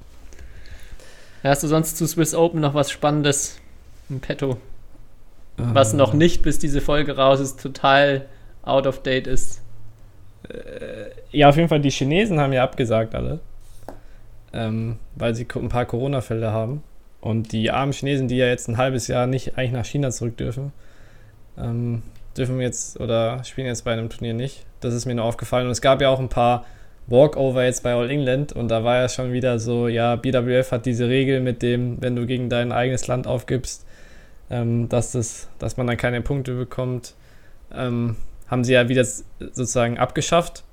[1.44, 3.60] Hast du sonst zu Swiss Open noch was Spannendes
[4.10, 4.58] im Petto?
[5.58, 8.28] Was uh, noch nicht, bis diese Folge raus ist, total
[8.64, 9.62] out of date ist?
[10.50, 13.40] Äh, ja, auf jeden Fall, die Chinesen haben ja abgesagt alle.
[14.54, 16.84] Ähm, weil sie ein paar Corona-Fälle haben.
[17.22, 20.38] Und die armen Chinesen, die ja jetzt ein halbes Jahr nicht eigentlich nach China zurück
[20.38, 20.74] dürfen,
[21.58, 22.04] ähm,
[22.38, 24.66] dürfen jetzt oder spielen jetzt bei einem Turnier nicht.
[24.82, 25.66] Das ist mir nur aufgefallen.
[25.66, 26.66] Und es gab ja auch ein paar
[27.08, 30.86] Walkover jetzt bei All England und da war ja schon wieder so, ja, BWF hat
[30.86, 33.86] diese Regel mit dem, wenn du gegen dein eigenes Land aufgibst,
[34.50, 37.16] ähm, dass, das, dass man dann keine Punkte bekommt,
[37.74, 38.16] ähm,
[38.48, 40.63] haben sie ja wieder sozusagen abgeschafft.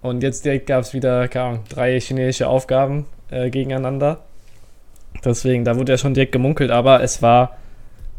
[0.00, 4.20] Und jetzt direkt gab es wieder, keine drei chinesische Aufgaben äh, gegeneinander.
[5.24, 7.56] Deswegen, da wurde ja schon direkt gemunkelt, aber es war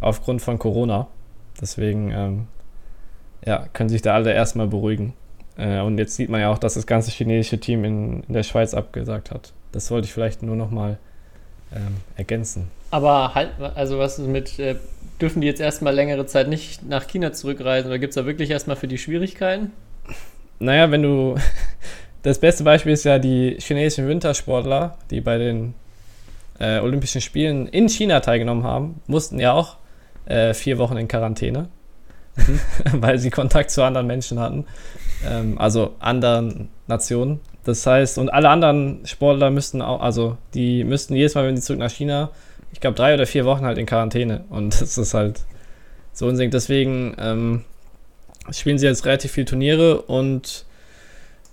[0.02, 1.08] aufgrund von Corona.
[1.62, 2.48] Deswegen, ähm,
[3.46, 5.14] ja, können sich da alle erstmal beruhigen.
[5.58, 8.44] Äh, und jetzt sieht man ja auch, dass das ganze chinesische Team in, in der
[8.44, 9.54] Schweiz abgesagt hat.
[9.72, 10.98] Das wollte ich vielleicht nur nochmal
[11.74, 12.70] ähm, ergänzen.
[12.92, 14.76] Aber halt, also was ist mit, äh,
[15.22, 18.50] dürfen die jetzt erstmal längere Zeit nicht nach China zurückreisen oder gibt es da wirklich
[18.50, 19.72] erstmal für die Schwierigkeiten?
[20.60, 21.36] Naja, wenn du.
[22.22, 25.74] Das beste Beispiel ist ja die chinesischen Wintersportler, die bei den
[26.60, 29.78] äh, Olympischen Spielen in China teilgenommen haben, mussten ja auch
[30.26, 31.70] äh, vier Wochen in Quarantäne,
[32.36, 32.60] mhm.
[33.02, 34.66] weil sie Kontakt zu anderen Menschen hatten
[35.26, 37.40] ähm, also anderen Nationen.
[37.64, 41.64] Das heißt, und alle anderen Sportler müssten auch, also die müssten jedes Mal, wenn sie
[41.64, 42.32] zurück nach China,
[42.72, 44.46] ich glaube, drei oder vier Wochen halt in Quarantäne.
[44.50, 45.42] Und das ist halt
[46.14, 46.52] so unsinnig.
[46.52, 47.66] Deswegen ähm,
[48.52, 50.66] spielen sie jetzt relativ viele Turniere und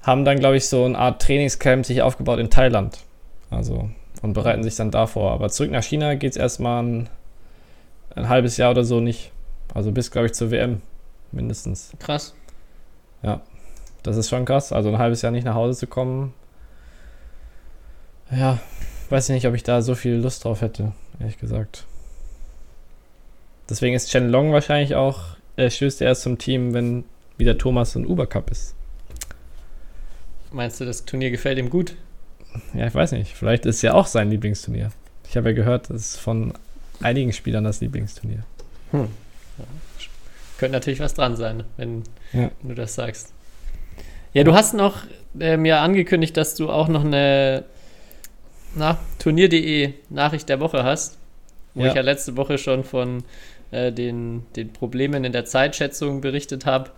[0.03, 2.99] haben dann, glaube ich, so eine Art Trainingscamp sich aufgebaut in Thailand.
[3.51, 3.91] Also,
[4.23, 5.33] und bereiten sich dann davor.
[5.33, 7.09] Aber zurück nach China geht es erstmal ein,
[8.15, 9.33] ein halbes Jahr oder so nicht.
[9.75, 10.81] Also bis, glaube ich, zur WM
[11.33, 11.93] mindestens.
[11.99, 12.35] Krass.
[13.23, 13.41] Ja.
[14.03, 14.73] Das ist schon krass.
[14.73, 16.33] Also ein halbes Jahr nicht nach Hause zu kommen.
[18.31, 18.59] Ja,
[19.11, 21.85] weiß ich nicht, ob ich da so viel Lust drauf hätte, ehrlich gesagt.
[23.69, 27.05] Deswegen ist Chen Long wahrscheinlich auch, er stößt erst zum Team, wenn
[27.39, 28.75] wieder Thomas und Uber Cup ist.
[30.53, 31.97] Meinst du, das Turnier gefällt ihm gut?
[32.73, 33.35] Ja, ich weiß nicht.
[33.35, 34.91] Vielleicht ist es ja auch sein Lieblingsturnier.
[35.29, 36.55] Ich habe ja gehört, das ist von
[37.01, 38.45] einigen Spielern das Lieblingsturnier.
[38.93, 39.09] Hm.
[39.59, 39.65] Ja.
[40.59, 42.51] Könnte natürlich was dran sein, wenn ja.
[42.63, 43.33] du das sagst.
[44.33, 45.03] Ja, du hast noch
[45.39, 47.65] äh, mir angekündigt, dass du auch noch eine
[49.19, 51.19] Turnier.de Nachricht der Woche hast,
[51.75, 51.89] wo ja.
[51.89, 53.25] ich ja letzte Woche schon von
[53.77, 56.91] äh, den, den Problemen in der Zeitschätzung berichtet habe.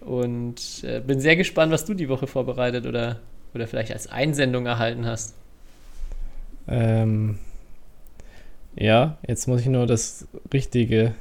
[0.00, 3.20] Und äh, bin sehr gespannt, was du die Woche vorbereitet oder,
[3.54, 5.34] oder vielleicht als Einsendung erhalten hast.
[6.68, 7.38] Ähm,
[8.76, 11.14] ja, jetzt muss ich nur das richtige,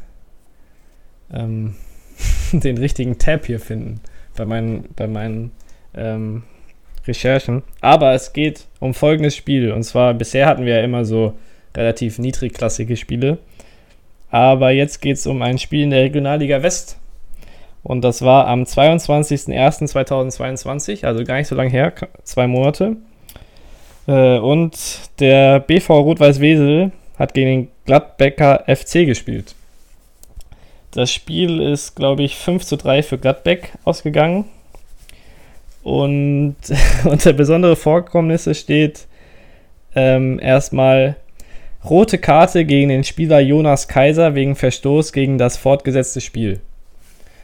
[1.33, 1.75] ähm,
[2.51, 4.01] den richtigen Tab hier finden
[4.35, 5.51] bei meinen, bei meinen
[5.93, 6.43] ähm,
[7.07, 7.63] Recherchen.
[7.81, 9.71] Aber es geht um folgendes Spiel.
[9.71, 11.33] Und zwar, bisher hatten wir ja immer so
[11.75, 13.39] relativ niedrigklassige Spiele.
[14.31, 16.97] Aber jetzt geht es um ein Spiel in der Regionalliga West.
[17.83, 22.97] Und das war am 22.01.2022, also gar nicht so lange her, zwei Monate.
[24.07, 24.77] Äh, und
[25.19, 29.55] der BV Rot-Weiß Wesel hat gegen den Gladbecker FC gespielt.
[30.91, 34.45] Das Spiel ist, glaube ich, 5 zu 3 für Gladbeck ausgegangen.
[35.83, 36.55] Und
[37.05, 39.07] unter besondere Vorkommnisse steht
[39.95, 41.15] ähm, erstmal
[41.87, 46.59] rote Karte gegen den Spieler Jonas Kaiser wegen Verstoß gegen das fortgesetzte Spiel.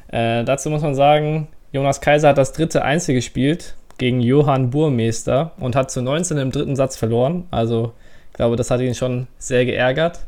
[0.08, 5.52] Äh, dazu muss man sagen, Jonas Kaiser hat das dritte Einzel gespielt gegen Johann Burmeister
[5.58, 7.48] und hat zu 19 im dritten Satz verloren.
[7.52, 7.94] Also
[8.32, 10.20] ich glaube, das hat ihn schon sehr geärgert.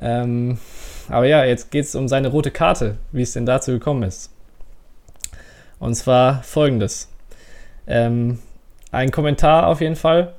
[0.00, 0.58] Ähm,
[1.08, 4.30] aber ja, jetzt geht es um seine rote Karte, wie es denn dazu gekommen ist.
[5.78, 7.10] Und zwar folgendes.
[7.86, 8.38] Ähm,
[8.92, 10.34] ein Kommentar auf jeden Fall.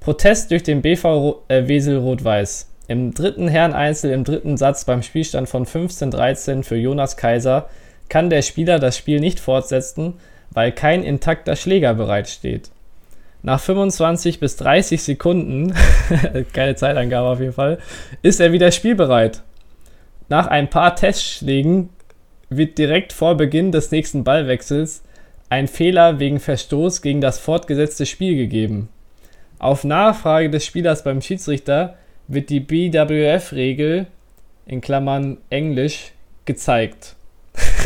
[0.00, 2.68] Protest durch den BV äh, Wesel Rot-Weiß.
[2.88, 7.68] Im dritten Herreneinzel im dritten Satz beim Spielstand von 15-13 für Jonas Kaiser
[8.08, 10.14] kann der Spieler das Spiel nicht fortsetzen,
[10.50, 12.70] weil kein intakter Schläger bereitsteht.
[13.42, 15.74] Nach 25 bis 30 Sekunden,
[16.54, 17.78] keine Zeitangabe auf jeden Fall,
[18.22, 19.42] ist er wieder spielbereit.
[20.30, 21.90] Nach ein paar Testschlägen
[22.48, 25.02] wird direkt vor Beginn des nächsten Ballwechsels
[25.50, 28.88] ein Fehler wegen Verstoß gegen das fortgesetzte Spiel gegeben.
[29.60, 31.96] Auf Nachfrage des Spielers beim Schiedsrichter
[32.28, 34.06] wird die BWF-Regel
[34.66, 36.12] in Klammern Englisch
[36.46, 37.14] gezeigt.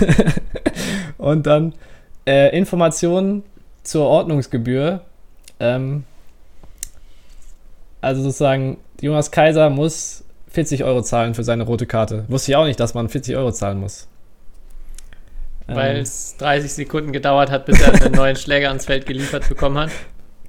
[1.18, 1.74] Und dann
[2.26, 3.42] äh, Informationen
[3.82, 5.00] zur Ordnungsgebühr.
[5.58, 6.04] Ähm,
[8.00, 12.24] also sozusagen, Jonas Kaiser muss 40 Euro zahlen für seine rote Karte.
[12.28, 14.06] Wusste ich auch nicht, dass man 40 Euro zahlen muss.
[15.66, 16.02] Weil ähm.
[16.02, 19.90] es 30 Sekunden gedauert hat, bis er einen neuen Schläger ans Feld geliefert bekommen hat.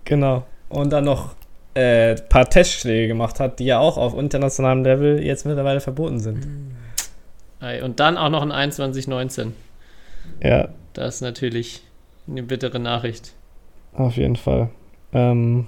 [0.04, 0.46] Genau.
[0.70, 1.36] Und dann noch
[1.76, 6.20] ein äh, paar Testschläge gemacht hat, die ja auch auf internationalem Level jetzt mittlerweile verboten
[6.20, 6.46] sind.
[7.84, 9.52] Und dann auch noch ein 21-19.
[10.44, 10.70] Ja.
[10.94, 11.82] Das ist natürlich
[12.28, 13.34] Eine bittere Nachricht.
[13.94, 14.70] Auf jeden Fall.
[15.14, 15.68] Ähm,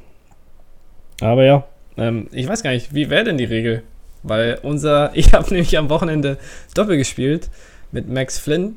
[1.21, 1.65] aber ja,
[1.97, 3.83] ähm, ich weiß gar nicht, wie wäre denn die Regel?
[4.23, 6.37] Weil unser, ich habe nämlich am Wochenende
[6.73, 7.49] Doppel gespielt
[7.91, 8.75] mit Max Flynn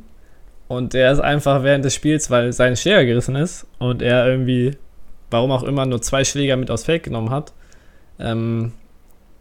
[0.69, 4.77] und der ist einfach während des Spiels, weil sein Schläger gerissen ist und er irgendwie,
[5.31, 7.53] warum auch immer, nur zwei Schläger mit aufs Feld genommen hat.
[8.19, 8.73] Ähm,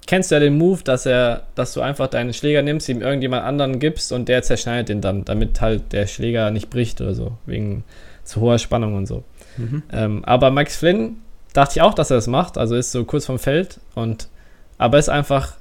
[0.07, 3.43] kennst du ja den Move, dass er, dass du einfach deinen Schläger nimmst, ihm irgendjemand
[3.43, 7.33] anderen gibst und der zerschneidet den dann, damit halt der Schläger nicht bricht oder so,
[7.45, 7.83] wegen
[8.23, 9.23] zu hoher Spannung und so.
[9.57, 9.83] Mhm.
[9.91, 11.17] Ähm, aber Max Flynn
[11.53, 14.29] dachte ich auch, dass er das macht, also ist so kurz vom Feld und
[14.77, 15.55] aber ist einfach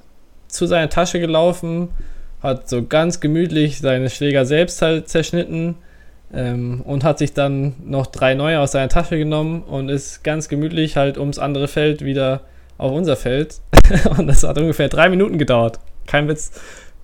[0.47, 1.89] zu seiner Tasche gelaufen,
[2.41, 5.75] hat so ganz gemütlich seine Schläger selbst halt zerschnitten
[6.33, 10.49] ähm, und hat sich dann noch drei neue aus seiner Tasche genommen und ist ganz
[10.49, 12.41] gemütlich halt ums andere Feld wieder
[12.77, 13.59] auf unser Feld.
[14.17, 15.79] und das hat ungefähr drei Minuten gedauert.
[16.07, 16.51] Kein Witz.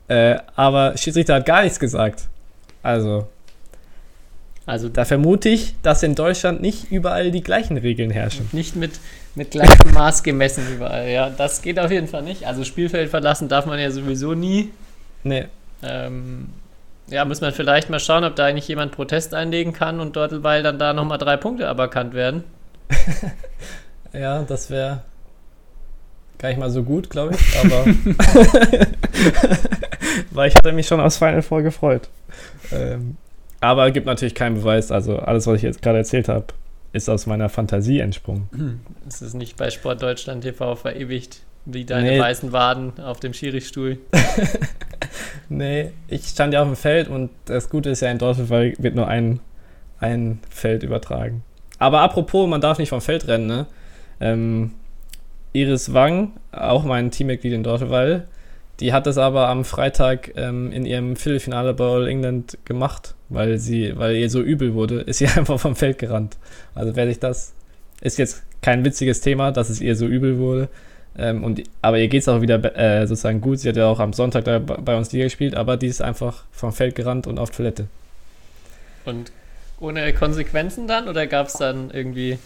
[0.08, 2.28] Äh, aber Schiedsrichter hat gar nichts gesagt.
[2.84, 3.28] Also,
[4.68, 8.50] also da vermute ich, dass in Deutschland nicht überall die gleichen Regeln herrschen.
[8.52, 9.00] Nicht mit,
[9.36, 11.08] mit gleichem Maß gemessen überall.
[11.10, 12.46] Ja, das geht auf jeden Fall nicht.
[12.46, 14.70] Also Spielfeld verlassen darf man ja sowieso nie.
[15.24, 15.46] Nee.
[15.84, 16.50] Ähm,
[17.08, 20.44] ja, muss man vielleicht mal schauen, ob da eigentlich jemand Protest einlegen kann und dort,
[20.44, 22.44] weil dann da nochmal drei Punkte aberkannt werden.
[24.14, 25.02] ja, das wäre
[26.38, 27.86] gar nicht mal so gut, glaube ich, aber
[30.32, 32.10] weil ich hatte mich schon aufs Final Four gefreut.
[32.72, 33.18] Ähm,
[33.62, 36.48] aber gibt natürlich keinen Beweis, also alles, was ich jetzt gerade erzählt habe,
[36.92, 38.50] ist aus meiner Fantasie entsprungen.
[38.52, 38.80] Hm.
[39.08, 42.20] Es ist nicht bei Sport Deutschland TV verewigt, wie deine nee.
[42.20, 43.98] weißen Waden auf dem Schiristuhl.
[45.50, 48.96] nee, ich stand ja auf dem Feld und das Gute ist ja in Deutschland, wird
[48.96, 49.40] nur ein,
[50.00, 51.44] ein Feld übertragen.
[51.80, 53.68] Aber apropos, man darf nicht vom Feld rennen, ne?
[54.22, 54.72] Ähm,
[55.54, 58.28] Iris Wang, auch mein Teammitglied in Dortwall,
[58.80, 63.58] die hat es aber am Freitag ähm, in ihrem Viertelfinale bei All England gemacht, weil
[63.58, 66.38] sie, weil ihr so übel wurde, ist sie einfach vom Feld gerannt.
[66.74, 67.54] Also werde ich das,
[68.02, 70.70] ist jetzt kein witziges Thema, dass es ihr so übel wurde.
[71.18, 73.60] Ähm, und, aber ihr geht es auch wieder äh, sozusagen gut.
[73.60, 76.44] Sie hat ja auch am Sonntag da bei uns Liga gespielt, aber die ist einfach
[76.52, 77.88] vom Feld gerannt und auf Toilette.
[79.06, 79.32] Und
[79.80, 82.38] ohne Konsequenzen dann oder gab es dann irgendwie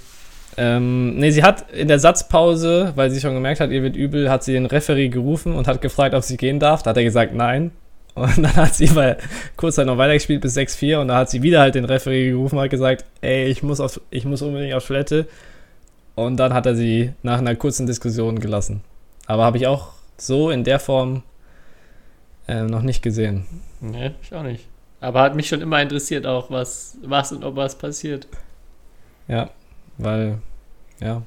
[0.57, 4.29] ähm, nee, sie hat in der Satzpause, weil sie schon gemerkt hat, ihr wird übel,
[4.29, 6.83] hat sie den Referee gerufen und hat gefragt, ob sie gehen darf.
[6.83, 7.71] Da hat er gesagt, nein.
[8.15, 9.17] Und dann hat sie mal
[9.55, 12.57] kurz halt noch weitergespielt bis 6-4 und da hat sie wieder halt den Referee gerufen
[12.57, 15.27] und hat gesagt, ey, ich muss, auf, ich muss unbedingt auf Toilette.
[16.25, 18.81] Und dann hat er sie nach einer kurzen Diskussion gelassen.
[19.25, 21.23] Aber habe ich auch so in der Form
[22.47, 23.45] äh, noch nicht gesehen.
[23.79, 24.65] Nee, ich auch nicht.
[25.01, 28.27] Aber hat mich schon immer interessiert auch, was, was und ob was passiert.
[29.27, 29.49] Ja,
[29.97, 30.39] weil,
[30.99, 31.21] ja,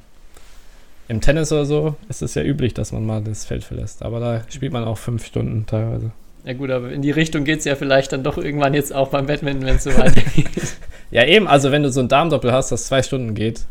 [1.08, 4.02] im Tennis oder so ist es ja üblich, dass man mal das Feld verlässt.
[4.02, 6.10] Aber da spielt man auch fünf Stunden teilweise.
[6.44, 9.08] Ja gut, aber in die Richtung geht es ja vielleicht dann doch irgendwann jetzt auch
[9.08, 10.76] beim Badminton, wenn es so weitergeht.
[11.10, 13.64] ja eben, also wenn du so ein Darmdoppel hast, das zwei Stunden geht.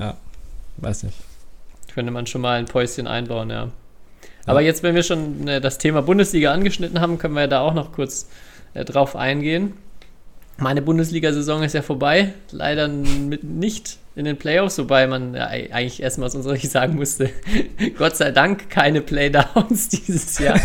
[0.00, 0.16] Ja,
[0.78, 1.16] weiß nicht.
[1.94, 3.68] Könnte man schon mal ein Päuschen einbauen, ja.
[4.46, 4.68] Aber ja.
[4.68, 7.92] jetzt, wenn wir schon äh, das Thema Bundesliga angeschnitten haben, können wir da auch noch
[7.92, 8.28] kurz
[8.74, 9.74] äh, drauf eingehen.
[10.56, 12.34] Meine Bundesliga-Saison ist ja vorbei.
[12.50, 16.96] Leider mit nicht in den Playoffs, wobei man ja, eigentlich erstmal aus unserer Sicht sagen
[16.96, 17.30] musste,
[17.96, 20.60] Gott sei Dank keine Playdowns dieses Jahr.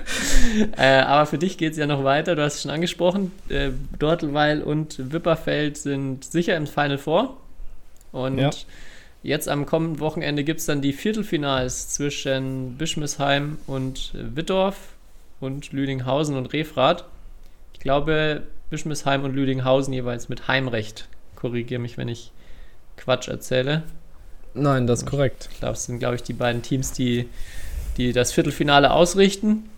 [0.76, 2.36] äh, aber für dich geht es ja noch weiter.
[2.36, 3.32] Du hast es schon angesprochen.
[3.48, 7.36] Äh, Dortelweil und Wipperfeld sind sicher im Final Four.
[8.16, 8.50] Und ja.
[9.22, 14.94] jetzt am kommenden Wochenende gibt es dann die Viertelfinals zwischen Bischmisheim und Wittorf
[15.38, 17.04] und Lüdinghausen und Refrath.
[17.74, 21.08] Ich glaube, Bischmisheim und Lüdinghausen jeweils mit Heimrecht.
[21.36, 22.32] Korrigiere mich, wenn ich
[22.96, 23.82] Quatsch erzähle.
[24.54, 25.50] Nein, das ist korrekt.
[25.52, 27.28] Ich glaube, es sind, glaube ich, die beiden Teams, die,
[27.98, 29.68] die das Viertelfinale ausrichten.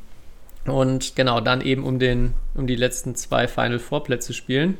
[0.64, 4.78] Und genau, dann eben um, den, um die letzten zwei Final Four Plätze spielen.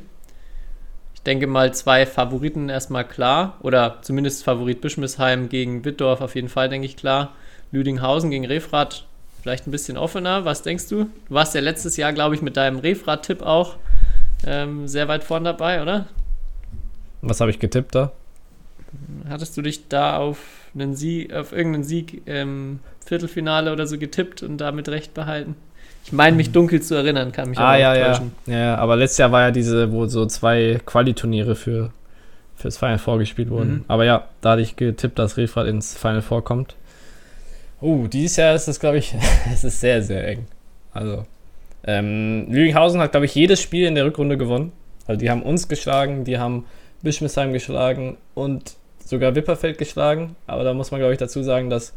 [1.29, 3.59] Ich denke mal, zwei Favoriten erstmal klar.
[3.61, 7.35] Oder zumindest Favorit Bischmisheim gegen Wittdorf auf jeden Fall, denke ich, klar.
[7.71, 9.05] Lüdinghausen gegen Refrath
[9.39, 10.43] vielleicht ein bisschen offener.
[10.43, 11.03] Was denkst du?
[11.03, 13.75] Du warst ja letztes Jahr, glaube ich, mit deinem Refrath-Tipp auch
[14.43, 16.07] ähm, sehr weit vorn dabei, oder?
[17.21, 18.11] Was habe ich getippt da?
[19.29, 20.39] Hattest du dich da auf
[20.73, 25.55] einen Sieg, auf irgendeinen Sieg im Viertelfinale oder so getippt und damit recht behalten?
[26.09, 28.21] Ich meine, mich dunkel zu erinnern, kann mich ah, ja, ja.
[28.47, 31.91] ja, aber letztes Jahr war ja diese, wo so zwei Quali-Turniere für
[32.55, 33.71] fürs Final Four gespielt wurden.
[33.71, 33.85] Mhm.
[33.87, 36.75] Aber ja, da hatte ich getippt, dass Refrat ins Final Four kommt.
[37.79, 39.13] Oh, dieses Jahr ist es, glaube ich,
[39.53, 40.47] es ist sehr, sehr eng.
[40.93, 41.27] Also,
[41.83, 44.71] ähm, Lüdinghausen hat, glaube ich, jedes Spiel in der Rückrunde gewonnen.
[45.05, 46.65] Also die haben uns geschlagen, die haben
[47.03, 50.35] Bischmisheim geschlagen und sogar Wipperfeld geschlagen.
[50.47, 51.93] Aber da muss man, glaube ich, dazu sagen, dass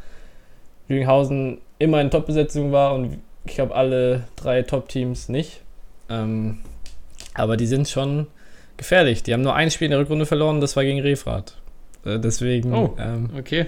[0.87, 5.61] Lüdinghausen immer in Top-Besetzung war und ich glaube alle drei Top-Teams nicht.
[6.09, 6.59] Ähm,
[7.35, 8.27] aber die sind schon
[8.77, 9.23] gefährlich.
[9.23, 11.57] Die haben nur ein Spiel in der Rückrunde verloren, das war gegen Refrat.
[12.05, 12.97] Äh, deswegen Oh.
[12.99, 13.67] ähm, Okay.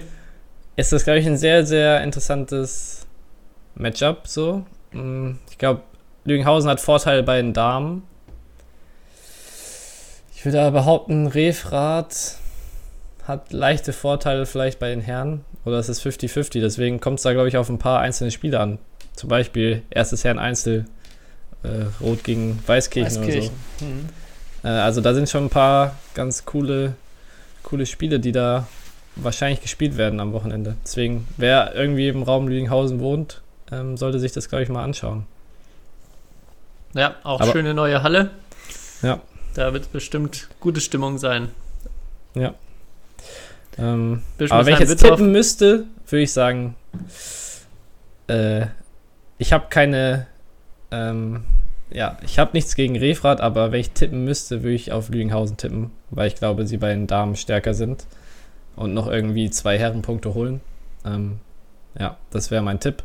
[0.75, 3.05] ist das, glaube ich, ein sehr, sehr interessantes
[3.75, 4.27] Matchup.
[4.27, 4.63] So.
[4.91, 5.81] Mm, Ich glaube,
[6.25, 8.03] Lügenhausen hat Vorteile bei den Damen.
[10.35, 12.35] Ich würde aber behaupten, Refrat
[13.23, 15.43] hat leichte Vorteile vielleicht bei den Herren.
[15.65, 16.59] Oder es ist 50-50.
[16.61, 18.77] Deswegen kommt es da, glaube ich, auf ein paar einzelne Spiele an.
[19.15, 20.85] Zum Beispiel erstes Herren Einzel.
[21.63, 23.27] Äh, Rot gegen Weißkirchen, oder so.
[23.27, 23.55] Weißkirchen.
[23.81, 24.09] Mhm.
[24.63, 26.95] Äh, also da sind schon ein paar ganz coole,
[27.63, 28.67] coole Spiele, die da
[29.15, 30.75] wahrscheinlich gespielt werden am Wochenende.
[30.83, 33.41] Deswegen, wer irgendwie im Raum Lüdinghausen wohnt,
[33.71, 35.25] ähm, sollte sich das, glaube ich, mal anschauen.
[36.93, 38.31] Ja, auch Aber- schöne neue Halle.
[39.01, 39.21] Ja.
[39.55, 41.49] Da wird bestimmt gute Stimmung sein.
[43.77, 46.75] Ähm, Bischofsheim aber wenn ich jetzt tippen müsste, würde ich sagen,
[48.27, 48.67] äh,
[49.37, 50.27] ich habe keine,
[50.91, 51.43] ähm,
[51.91, 55.57] ja, ich habe nichts gegen Refrat, aber wenn ich tippen müsste, würde ich auf Lüdinghausen
[55.57, 58.05] tippen, weil ich glaube, sie bei den Damen stärker sind
[58.75, 60.61] und noch irgendwie zwei Herrenpunkte holen.
[61.05, 61.39] Ähm,
[61.97, 63.03] ja, das wäre mein Tipp.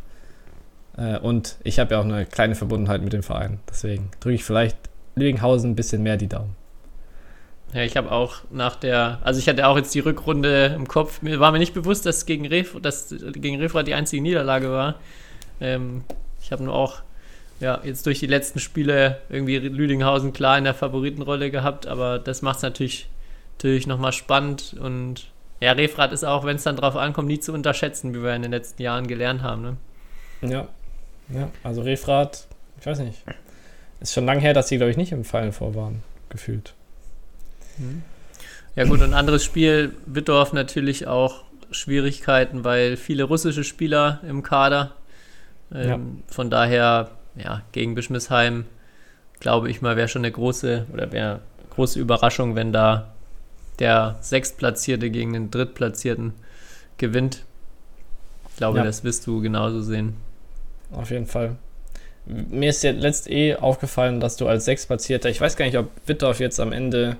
[0.97, 4.45] Äh, und ich habe ja auch eine kleine Verbundenheit mit dem Verein, deswegen drücke ich
[4.45, 4.77] vielleicht
[5.15, 6.57] Lüdinghausen ein bisschen mehr die Daumen.
[7.73, 11.23] Ja, ich habe auch nach der, also ich hatte auch jetzt die Rückrunde im Kopf.
[11.23, 12.77] Mir war mir nicht bewusst, dass gegen Ref,
[13.33, 14.97] gegen die einzige Niederlage war.
[15.61, 16.05] Ähm,
[16.43, 17.03] ich habe nur auch,
[17.61, 22.43] ja, jetzt durch die letzten Spiele irgendwie Lüdinghausen klar in der Favoritenrolle gehabt, aber das
[22.43, 23.09] macht es natürlich,
[23.59, 25.31] natürlich nochmal spannend und
[25.61, 28.43] ja, Refrat ist auch, wenn es dann drauf ankommt, nie zu unterschätzen, wie wir in
[28.43, 29.63] den letzten Jahren gelernt haben.
[29.63, 29.77] Ne?
[30.41, 30.69] Ja,
[31.29, 32.47] ja, also Refrat,
[32.81, 33.23] ich weiß nicht.
[34.01, 36.73] Ist schon lange her, dass sie, glaube ich, nicht im Final Four waren, gefühlt.
[38.75, 44.43] Ja gut, und ein anderes Spiel, Wittorf natürlich auch Schwierigkeiten, weil viele russische Spieler im
[44.43, 44.97] Kader.
[45.75, 48.65] Ähm, Von daher, ja, gegen Bischmisheim,
[49.39, 51.41] glaube ich mal, wäre schon eine große oder wäre
[51.71, 53.13] große Überraschung, wenn da
[53.79, 56.35] der Sechstplatzierte gegen den Drittplatzierten
[56.99, 57.45] gewinnt.
[58.51, 58.85] Ich glaube, Ja.
[58.85, 60.17] das wirst du genauso sehen.
[60.93, 61.57] Auf jeden Fall.
[62.27, 65.89] Mir ist ja letzt eh aufgefallen, dass du als Sechstplatzierter, ich weiß gar nicht, ob
[66.07, 67.17] Wittorf jetzt am Ende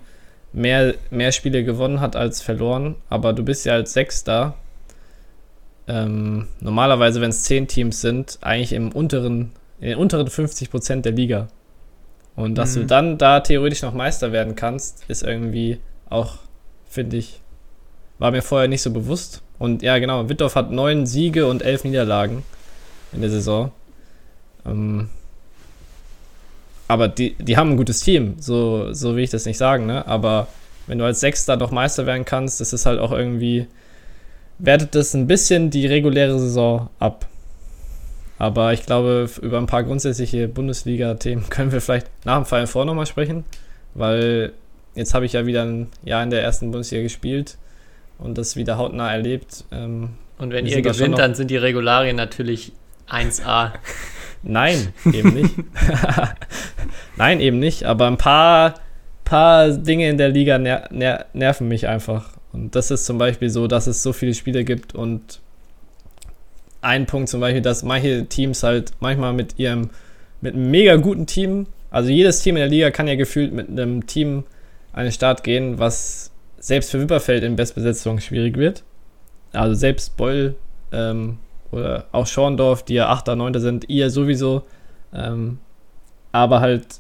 [0.53, 4.55] mehr, mehr Spiele gewonnen hat als verloren, aber du bist ja als Sechster.
[5.93, 11.05] Ähm, normalerweise, wenn es zehn Teams sind, eigentlich im unteren, in den unteren 50 Prozent
[11.05, 11.49] der Liga.
[12.37, 12.81] Und dass Mhm.
[12.81, 15.79] du dann da theoretisch noch Meister werden kannst, ist irgendwie
[16.09, 16.37] auch,
[16.89, 17.41] finde ich,
[18.21, 19.43] war mir vorher nicht so bewusst.
[19.59, 22.45] Und ja, genau, Wittorf hat neun Siege und elf Niederlagen
[23.13, 23.73] in der Saison.
[24.65, 25.09] Ähm,
[26.87, 30.07] aber die, die haben ein gutes Team, so, so will ich das nicht sagen, ne?
[30.07, 30.47] Aber
[30.87, 33.67] wenn du als Sechster noch Meister werden kannst, ist es halt auch irgendwie,
[34.61, 37.27] wertet das ein bisschen die reguläre Saison ab.
[38.39, 42.85] Aber ich glaube, über ein paar grundsätzliche Bundesliga-Themen können wir vielleicht nach dem Final Four
[42.85, 43.45] nochmal sprechen,
[43.95, 44.53] weil
[44.95, 47.59] jetzt habe ich ja wieder ein Jahr in der ersten Bundesliga gespielt
[48.19, 49.65] und das wieder hautnah erlebt.
[49.73, 52.73] Ähm, Und wenn ihr gewinnt, dann sind die Regularien natürlich
[53.11, 53.73] 1A.
[54.43, 55.55] Nein, eben nicht.
[57.17, 57.85] Nein, eben nicht.
[57.85, 58.75] Aber ein paar,
[59.25, 62.40] paar Dinge in der Liga ner ner nerven mich einfach.
[62.53, 65.41] Und das ist zum Beispiel so, dass es so viele Spiele gibt und
[66.83, 69.91] ein Punkt zum Beispiel, dass manche Teams halt manchmal mit ihrem,
[70.41, 73.69] mit einem mega guten Team, also jedes Team in der Liga kann ja gefühlt mit
[73.69, 74.45] einem Team
[74.93, 78.83] an den Start gehen, was selbst für Wipperfeld in Bestbesetzung schwierig wird.
[79.53, 80.55] Also selbst Beul
[80.93, 81.39] ähm,
[81.71, 83.61] oder auch Schorndorf, die ja 8., 9.
[83.61, 84.63] sind, ihr sowieso.
[85.13, 85.59] Ähm,
[86.33, 87.00] aber halt,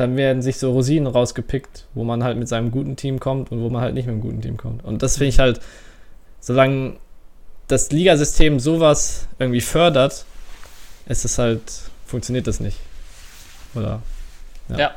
[0.00, 3.60] dann werden sich so Rosinen rausgepickt, wo man halt mit seinem guten Team kommt und
[3.62, 4.84] wo man halt nicht mit einem guten Team kommt.
[4.84, 5.60] Und das finde ich halt,
[6.40, 6.94] solange
[7.68, 10.24] das Ligasystem sowas irgendwie fördert,
[11.06, 11.62] ist es halt,
[12.06, 12.78] funktioniert das nicht.
[13.74, 14.02] Oder?
[14.70, 14.78] Ja.
[14.78, 14.94] Ja.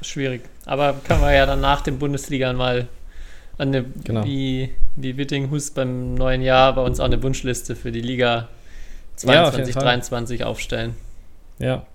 [0.00, 0.42] Schwierig.
[0.64, 2.88] Aber können wir ja dann nach den Bundesligern mal
[3.58, 4.24] an eine, Genau.
[4.24, 8.48] wie, wie Wittinghus beim neuen Jahr bei uns auch eine Wunschliste für die Liga
[9.24, 9.82] Ja, auf jeden 22, Fall.
[9.82, 10.94] 23 aufstellen.
[11.58, 11.86] Ja.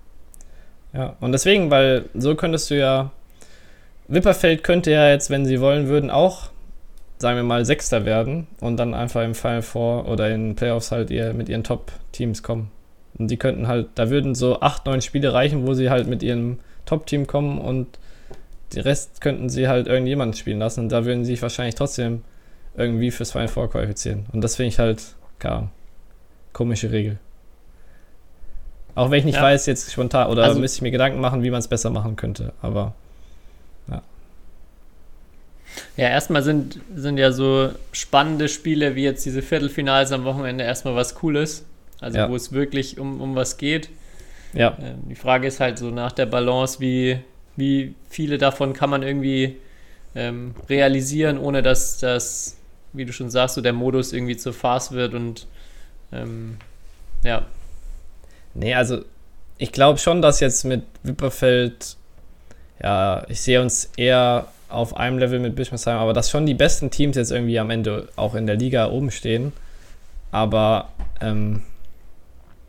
[0.92, 3.10] Ja, und deswegen, weil so könntest du ja.
[4.08, 6.48] Wipperfeld könnte ja jetzt, wenn sie wollen würden, auch,
[7.18, 11.10] sagen wir mal, Sechster werden und dann einfach im Final Four oder in Playoffs halt
[11.10, 12.70] ihr, mit ihren Top-Teams kommen.
[13.18, 16.22] Und die könnten halt, da würden so acht, neun Spiele reichen, wo sie halt mit
[16.22, 17.98] ihrem Top-Team kommen und
[18.72, 20.80] die Rest könnten sie halt irgendjemanden spielen lassen.
[20.80, 22.22] Und da würden sie sich wahrscheinlich trotzdem
[22.76, 24.26] irgendwie fürs Final Four qualifizieren.
[24.32, 25.02] Und das finde ich halt,
[25.42, 25.70] Ahnung,
[26.52, 27.18] komische Regel.
[28.98, 29.42] Auch wenn ich nicht Ja.
[29.42, 32.16] weiß, jetzt spontan, oder Also- müsste ich mir Gedanken machen, wie man es besser machen
[32.16, 32.52] könnte.
[32.62, 32.94] Aber
[35.96, 40.94] Ja, erstmal sind, sind ja so spannende Spiele wie jetzt diese Viertelfinals am Wochenende erstmal
[40.96, 41.64] was Cooles.
[42.00, 42.28] Also Ja.
[42.30, 43.88] wo es wirklich um, um was geht.
[44.54, 47.18] ja, Ähm, die Frage ist halt so nach der Balance, wie,
[47.56, 49.56] wie viele davon kann man irgendwie
[50.14, 52.56] ähm, realisieren, ohne dass das,
[52.94, 55.46] wie du schon sagst, so der Modus irgendwie zur Farce wird und
[56.12, 56.56] ähm,
[57.22, 57.42] ja.
[58.54, 59.04] Nee, also
[59.58, 61.96] ich glaube schon, dass jetzt mit Wipperfeld,
[62.82, 66.90] ja, ich sehe uns eher auf einem Level mit Bischmersheim, aber dass schon die besten
[66.90, 69.52] Teams jetzt irgendwie am Ende auch in der Liga oben stehen.
[70.30, 70.90] Aber
[71.20, 71.62] ähm,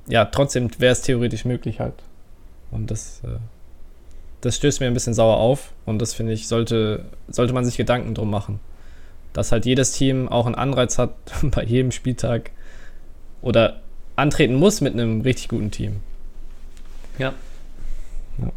[0.08, 1.96] ja, trotzdem wäre es theoretisch möglich halt.
[2.72, 3.38] Und das, äh,
[4.42, 5.74] das stößt mir ein bisschen sauer auf.
[5.86, 8.60] Und das finde ich, sollte, sollte man sich Gedanken drum machen.
[9.34, 11.12] Dass halt jedes Team auch einen Anreiz hat,
[11.44, 12.52] bei jedem Spieltag
[13.42, 13.82] oder
[14.20, 15.98] antreten muss mit einem richtig guten Team.
[17.18, 17.34] Ja.
[18.38, 18.52] ja.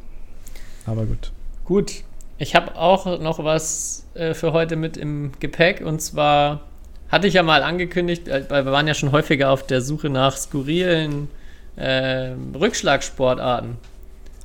[0.87, 1.33] Aber gut.
[1.65, 1.93] Gut.
[2.39, 6.63] Ich habe auch noch was äh, für heute mit im Gepäck und zwar
[7.09, 10.09] hatte ich ja mal angekündigt, äh, weil wir waren ja schon häufiger auf der Suche
[10.09, 11.29] nach skurrilen
[11.77, 13.77] äh, Rückschlagsportarten.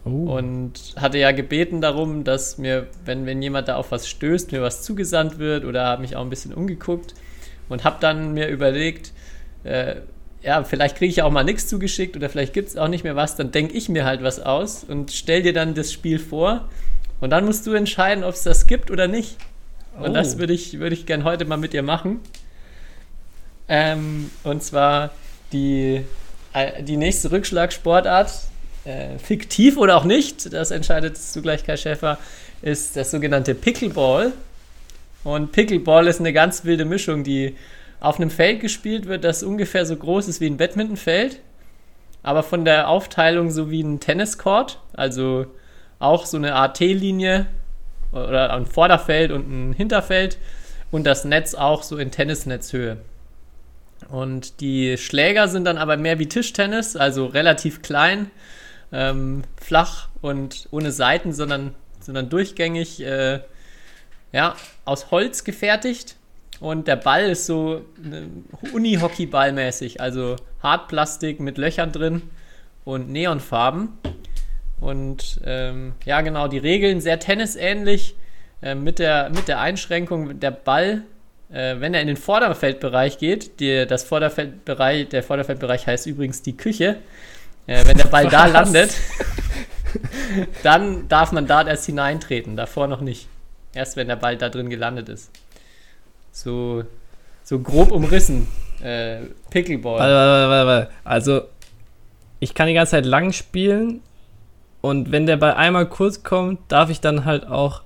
[0.05, 0.37] Oh.
[0.37, 4.61] Und hatte ja gebeten darum, dass mir, wenn, wenn jemand da auf was stößt, mir
[4.61, 7.13] was zugesandt wird oder habe mich auch ein bisschen umgeguckt
[7.67, 9.11] und habe dann mir überlegt,
[9.63, 9.95] äh,
[10.47, 13.17] ja, vielleicht kriege ich auch mal nichts zugeschickt oder vielleicht gibt es auch nicht mehr
[13.17, 16.69] was, dann denke ich mir halt was aus und stell dir dann das Spiel vor
[17.19, 19.35] und dann musst du entscheiden, ob es das gibt oder nicht.
[19.99, 20.13] Und oh.
[20.13, 22.21] das würde ich, würd ich gern heute mal mit dir machen.
[23.67, 25.11] Ähm, und zwar
[25.51, 26.05] die,
[26.53, 28.31] äh, die nächste Rückschlagsportart,
[28.85, 32.19] äh, fiktiv oder auch nicht, das entscheidet zugleich Kai Schäfer,
[32.61, 34.31] ist das sogenannte Pickleball.
[35.25, 37.57] Und Pickleball ist eine ganz wilde Mischung, die
[37.99, 41.41] auf einem Feld gespielt wird, das ungefähr so groß ist wie ein Badmintonfeld,
[42.23, 45.47] aber von der Aufteilung so wie ein Tenniscourt, also
[45.99, 47.47] auch so eine Art T-Linie
[48.11, 50.37] oder ein Vorderfeld und ein Hinterfeld
[50.91, 52.97] und das Netz auch so in Tennisnetzhöhe.
[54.09, 58.31] Und die Schläger sind dann aber mehr wie Tischtennis, also relativ klein,
[58.91, 63.39] ähm, flach und ohne Seiten, sondern, sondern durchgängig, äh,
[64.31, 66.15] ja, aus Holz gefertigt.
[66.59, 72.23] Und der Ball ist so äh, Uni-Hockey-Ball-mäßig, also Hartplastik mit Löchern drin
[72.83, 73.89] und Neonfarben.
[74.79, 78.15] Und ähm, ja, genau, die Regeln sehr tennisähnlich,
[78.61, 81.03] äh, mit, der, mit der Einschränkung, der Ball,
[81.51, 86.57] äh, wenn er in den Vorderfeldbereich geht, die, das Vorderfeldbereich, der Vorderfeldbereich heißt übrigens die
[86.57, 86.97] Küche,
[87.67, 88.31] äh, wenn der Ball Was?
[88.31, 88.95] da landet,
[90.63, 93.27] dann darf man da erst hineintreten, davor noch nicht.
[93.73, 95.29] Erst wenn der Ball da drin gelandet ist.
[96.37, 96.83] So,
[97.43, 98.47] so grob umrissen.
[98.79, 99.99] Äh, Pickleball.
[99.99, 100.91] Warte, warte, warte, warte.
[101.03, 101.41] Also,
[102.39, 104.01] ich kann die ganze Zeit lang spielen
[104.81, 107.81] und wenn der Ball einmal kurz kommt, darf ich dann halt auch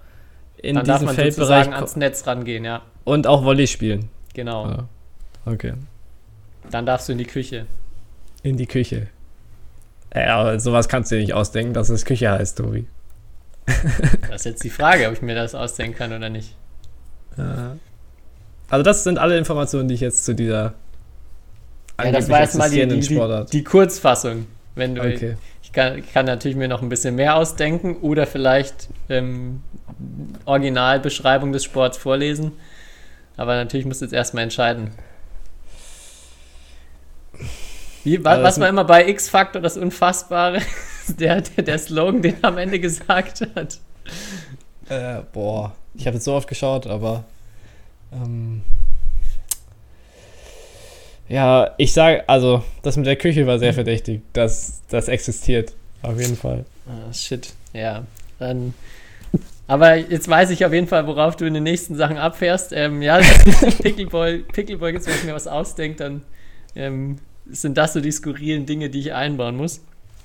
[0.58, 2.82] in dann diesen Feldbereich ans Netz rangehen, ja.
[3.06, 4.10] Und auch Volley spielen.
[4.34, 4.68] Genau.
[4.68, 4.88] Ja.
[5.46, 5.74] Okay.
[6.70, 7.68] Dann darfst du in die Küche.
[8.44, 9.08] In die Küche.
[10.14, 12.86] Ja, aber sowas kannst du dir nicht ausdenken, dass es Küche heißt, Tobi.
[13.66, 16.58] das ist jetzt die Frage, ob ich mir das ausdenken kann oder nicht.
[17.38, 17.78] Ja.
[18.72, 20.74] Also das sind alle Informationen, die ich jetzt zu dieser
[22.02, 24.48] ja, das war erstmal die, die, die, die, Kurzfassung.
[24.76, 25.36] Wenn du, okay.
[25.62, 29.62] ich, kann, ich kann natürlich mir noch ein bisschen mehr ausdenken oder vielleicht ähm,
[30.46, 32.54] Originalbeschreibung des Sports vorlesen.
[33.36, 34.92] Aber natürlich musst du jetzt erstmal entscheiden.
[38.06, 40.62] Wie, was, was war immer bei X-Factor das Unfassbare?
[41.20, 43.80] der, der, der Slogan, den er am Ende gesagt hat.
[44.90, 47.26] Äh, boah, ich habe jetzt so oft geschaut, aber
[48.12, 48.62] ähm,
[51.32, 54.22] ja, ich sage, also das mit der Küche war sehr verdächtig.
[54.34, 55.74] Das, das existiert.
[56.02, 56.66] Auf jeden Fall.
[56.86, 57.54] Ah, shit.
[57.72, 58.04] Ja.
[58.38, 58.74] Dann.
[59.66, 62.74] Aber jetzt weiß ich auf jeden Fall, worauf du in den nächsten Sachen abfährst.
[62.74, 63.20] Ähm, ja,
[63.82, 66.22] Pickleboy, Pickleboy jetzt, wenn ich mir was ausdenke, dann
[66.76, 69.80] ähm, sind das so die skurrilen Dinge, die ich einbauen muss.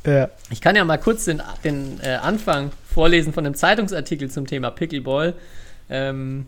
[0.05, 0.31] Ja.
[0.51, 4.71] Ich kann ja mal kurz den, den äh, Anfang vorlesen von einem Zeitungsartikel zum Thema
[4.71, 5.35] Pickleball.
[5.89, 6.47] Ähm,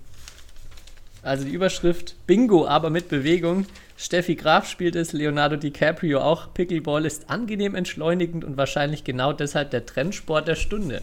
[1.23, 3.67] also die Überschrift Bingo, aber mit Bewegung.
[3.97, 6.55] Steffi Graf spielt es, Leonardo DiCaprio auch.
[6.55, 11.03] Pickleball ist angenehm entschleunigend und wahrscheinlich genau deshalb der Trendsport der Stunde.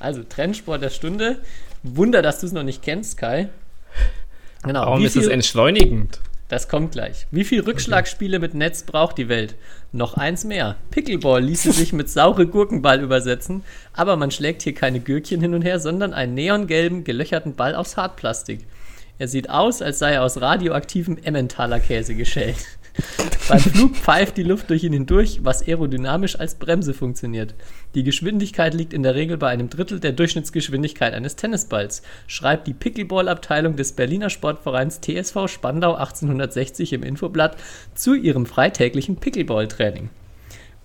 [0.00, 1.38] Also Trendsport der Stunde.
[1.84, 3.48] Wunder, dass du es noch nicht kennst, Kai.
[4.64, 4.80] Genau.
[4.80, 6.20] Warum ist es entschleunigend?
[6.48, 7.26] Das kommt gleich.
[7.30, 9.54] Wie viele Rückschlagspiele mit Netz braucht die Welt?
[9.92, 10.76] Noch eins mehr.
[10.90, 13.62] Pickleball ließe sich mit saure Gurkenball übersetzen,
[13.92, 17.98] aber man schlägt hier keine Gürkchen hin und her, sondern einen neongelben, gelöcherten Ball aus
[17.98, 18.60] Hartplastik.
[19.18, 22.78] Er sieht aus, als sei er aus radioaktivem Emmentaler Käse geschält.
[23.48, 27.54] Beim Flug pfeift die Luft durch ihn hindurch, was aerodynamisch als Bremse funktioniert.
[27.94, 32.74] Die Geschwindigkeit liegt in der Regel bei einem Drittel der Durchschnittsgeschwindigkeit eines Tennisballs, schreibt die
[32.74, 37.56] Pickleball-Abteilung des Berliner Sportvereins TSV Spandau 1860 im Infoblatt
[37.94, 40.10] zu ihrem freitäglichen Pickleball-Training.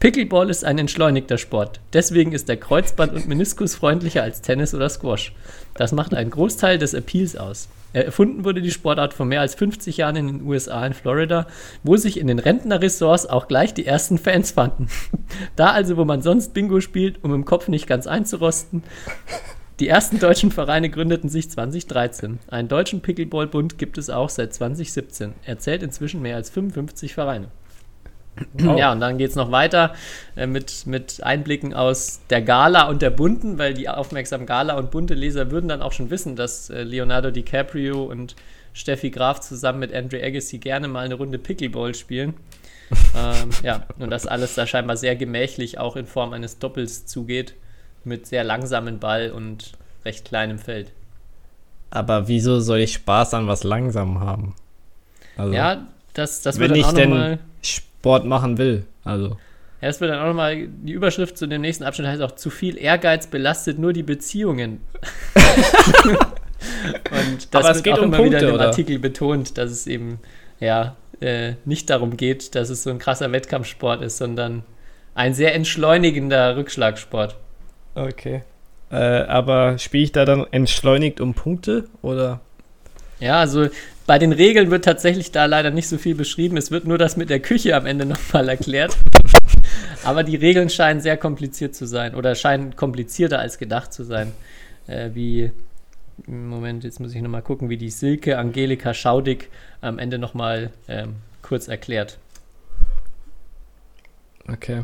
[0.03, 1.79] Pickleball ist ein entschleunigter Sport.
[1.93, 5.33] Deswegen ist er kreuzband- und meniskusfreundlicher als Tennis oder Squash.
[5.75, 7.69] Das macht einen Großteil des Appeals aus.
[7.93, 11.47] Erfunden wurde die Sportart vor mehr als 50 Jahren in den USA in Florida,
[11.83, 14.89] wo sich in den Rentnerressorts auch gleich die ersten Fans fanden.
[15.55, 18.83] Da also, wo man sonst Bingo spielt, um im Kopf nicht ganz einzurosten.
[19.79, 22.39] Die ersten deutschen Vereine gründeten sich 2013.
[22.49, 25.31] Einen deutschen Pickleball-Bund gibt es auch seit 2017.
[25.45, 27.47] Er zählt inzwischen mehr als 55 Vereine.
[28.53, 28.79] Wow.
[28.79, 29.93] Ja, und dann geht es noch weiter
[30.35, 34.91] äh, mit, mit Einblicken aus der Gala und der Bunten, weil die aufmerksamen Gala- und
[34.91, 38.35] Bunte-Leser würden dann auch schon wissen, dass äh, Leonardo DiCaprio und
[38.73, 42.33] Steffi Graf zusammen mit Andre Agassi gerne mal eine Runde Pickleball spielen.
[43.15, 47.53] ähm, ja, und das alles da scheinbar sehr gemächlich auch in Form eines Doppels zugeht,
[48.03, 49.73] mit sehr langsamem Ball und
[50.05, 50.91] recht kleinem Feld.
[51.91, 54.55] Aber wieso soll ich Spaß an was langsam haben?
[55.37, 57.39] Also, Ja, das, das wird dann auch nochmal.
[58.03, 58.85] Sport machen will.
[59.05, 59.37] Also,
[59.79, 62.49] Ja, das wird dann auch nochmal, die Überschrift zu dem nächsten Abschnitt heißt auch, zu
[62.49, 64.81] viel Ehrgeiz belastet nur die Beziehungen.
[67.11, 68.65] Und das Aber es wird geht auch um immer wieder in Punkte, dem oder?
[68.67, 70.19] Artikel betont, dass es eben,
[70.59, 74.63] ja, äh, nicht darum geht, dass es so ein krasser Wettkampfsport ist, sondern
[75.15, 77.37] ein sehr entschleunigender Rückschlagsport.
[77.95, 78.43] okay.
[78.91, 82.41] Äh, aber spiele ich da dann entschleunigt um Punkte oder?
[83.19, 83.69] Ja, also
[84.05, 86.57] bei den Regeln wird tatsächlich da leider nicht so viel beschrieben.
[86.57, 88.97] Es wird nur das mit der Küche am Ende nochmal erklärt.
[90.03, 94.33] Aber die Regeln scheinen sehr kompliziert zu sein oder scheinen komplizierter als gedacht zu sein.
[94.87, 95.51] Äh, wie,
[96.27, 99.49] Moment, jetzt muss ich nochmal gucken, wie die Silke Angelika Schaudig
[99.81, 102.17] am Ende nochmal ähm, kurz erklärt.
[104.47, 104.83] Okay.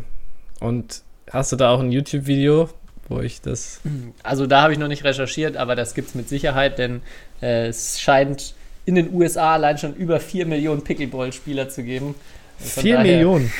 [0.62, 2.70] Und hast du da auch ein YouTube-Video,
[3.10, 3.82] wo ich das.
[4.24, 7.02] Also da habe ich noch nicht recherchiert, aber das gibt es mit Sicherheit, denn
[7.42, 8.54] äh, es scheint
[8.90, 12.16] in den USA allein schon über 4 Millionen Pickleball-Spieler zu geben.
[12.58, 13.52] Von 4 daher- Millionen.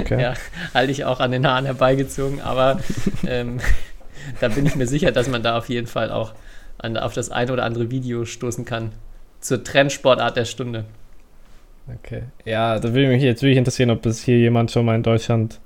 [0.00, 0.20] Okay.
[0.20, 0.34] Ja,
[0.74, 2.80] halte ich auch an den Haaren herbeigezogen, aber
[3.28, 3.60] ähm,
[4.40, 6.32] da bin ich mir sicher, dass man da auf jeden Fall auch
[6.78, 8.92] an, auf das ein oder andere Video stoßen kann.
[9.40, 10.86] Zur Trendsportart der Stunde.
[12.02, 12.22] Okay.
[12.44, 15.60] Ja, da würde mich jetzt wirklich interessieren, ob das hier jemand schon mal in Deutschland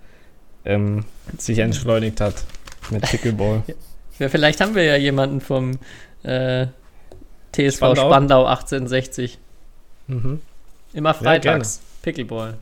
[0.66, 1.05] ähm,
[1.38, 2.45] sich entschleunigt hat
[2.91, 3.62] mit Pickleball.
[4.18, 5.78] Ja, vielleicht haben wir ja jemanden vom
[6.24, 6.66] äh,
[7.53, 8.09] TSV Spandau?
[8.09, 9.38] Spandau, 1860.
[10.07, 10.40] mhm.
[10.92, 11.80] Immer freitags.
[12.03, 12.59] Pickleball.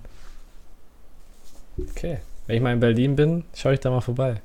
[1.90, 2.18] Okay.
[2.46, 4.40] Wenn ich mal in Berlin bin, schaue ich da mal vorbei.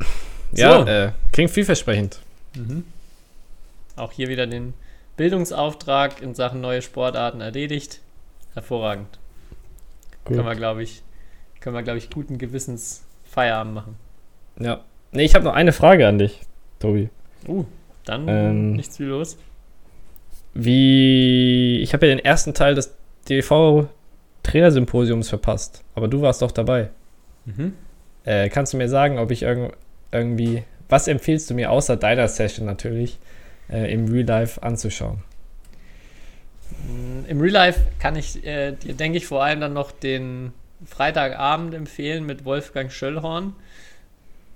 [0.52, 0.86] Ja, So.
[0.88, 2.20] äh, klingt vielversprechend.
[2.54, 2.84] Mhm.
[3.96, 4.74] Auch hier wieder den
[5.16, 8.00] Bildungsauftrag in Sachen neue Sportarten erledigt.
[8.54, 9.18] Hervorragend.
[10.24, 10.36] Gut.
[10.36, 11.02] Können wir, glaube ich,
[11.60, 13.96] können wir, glaube ich, guten Gewissens Feierabend machen.
[14.60, 14.84] Ja.
[15.10, 16.40] Nee, ich habe noch eine Frage an dich,
[16.78, 17.08] Tobi.
[17.48, 17.64] Uh,
[18.04, 18.72] dann Ähm.
[18.72, 19.38] nichts wie los.
[20.54, 21.80] Wie.
[21.80, 22.94] Ich habe ja den ersten Teil des
[23.28, 26.90] DV-Trainersymposiums verpasst, aber du warst doch dabei.
[27.44, 27.74] Mhm.
[28.24, 29.76] Äh, kannst du mir sagen, ob ich irg
[30.12, 30.62] irgendwie.
[30.88, 33.18] Was empfiehlst du mir außer deiner Session natürlich
[33.70, 35.22] äh, im Real Life anzuschauen?
[36.86, 40.52] Mm, Im Real Life kann ich äh, dir, denke ich, vor allem dann noch den
[40.84, 43.54] Freitagabend empfehlen mit Wolfgang Schöllhorn.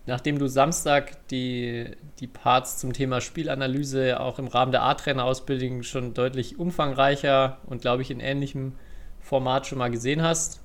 [0.09, 1.85] Nachdem du Samstag die,
[2.19, 8.01] die Parts zum Thema Spielanalyse auch im Rahmen der A-Trainer-Ausbildung schon deutlich umfangreicher und, glaube
[8.01, 8.73] ich, in ähnlichem
[9.21, 10.63] Format schon mal gesehen hast.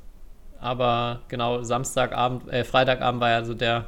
[0.61, 3.87] Aber genau, Samstagabend, äh, Freitagabend war ja so der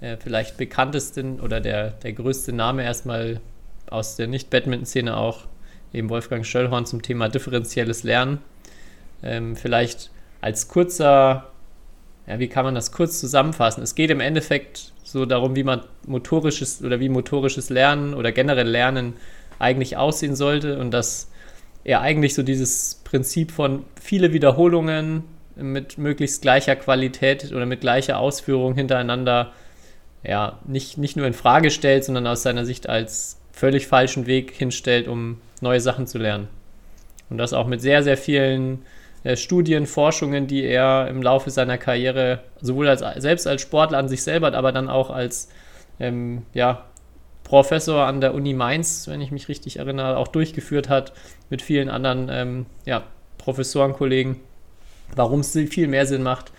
[0.00, 3.40] äh, vielleicht bekannteste oder der, der größte Name erstmal
[3.90, 5.48] aus der Nicht-Badminton-Szene auch
[5.92, 8.42] eben Wolfgang Schöllhorn zum Thema differenzielles Lernen.
[9.24, 11.50] Ähm, vielleicht als kurzer,
[12.28, 13.82] ja, wie kann man das kurz zusammenfassen?
[13.82, 18.68] Es geht im Endeffekt so darum, wie man motorisches oder wie motorisches Lernen oder generell
[18.68, 19.14] Lernen
[19.58, 21.30] eigentlich aussehen sollte und dass
[21.84, 25.24] er eigentlich so dieses Prinzip von viele Wiederholungen
[25.56, 29.52] mit möglichst gleicher Qualität oder mit gleicher Ausführung hintereinander
[30.22, 34.52] ja, nicht, nicht nur in Frage stellt, sondern aus seiner Sicht als völlig falschen Weg
[34.52, 36.48] hinstellt, um neue Sachen zu lernen.
[37.30, 38.82] Und das auch mit sehr, sehr vielen
[39.34, 44.22] Studien, Forschungen, die er im Laufe seiner Karriere sowohl als, selbst als Sportler an sich
[44.22, 45.48] selber, aber dann auch als
[45.98, 46.84] ähm, ja,
[47.44, 51.12] Professor an der Uni Mainz, wenn ich mich richtig erinnere, auch durchgeführt hat
[51.50, 53.04] mit vielen anderen ähm, ja,
[53.38, 54.36] Professorenkollegen,
[55.16, 56.52] warum es viel mehr Sinn macht,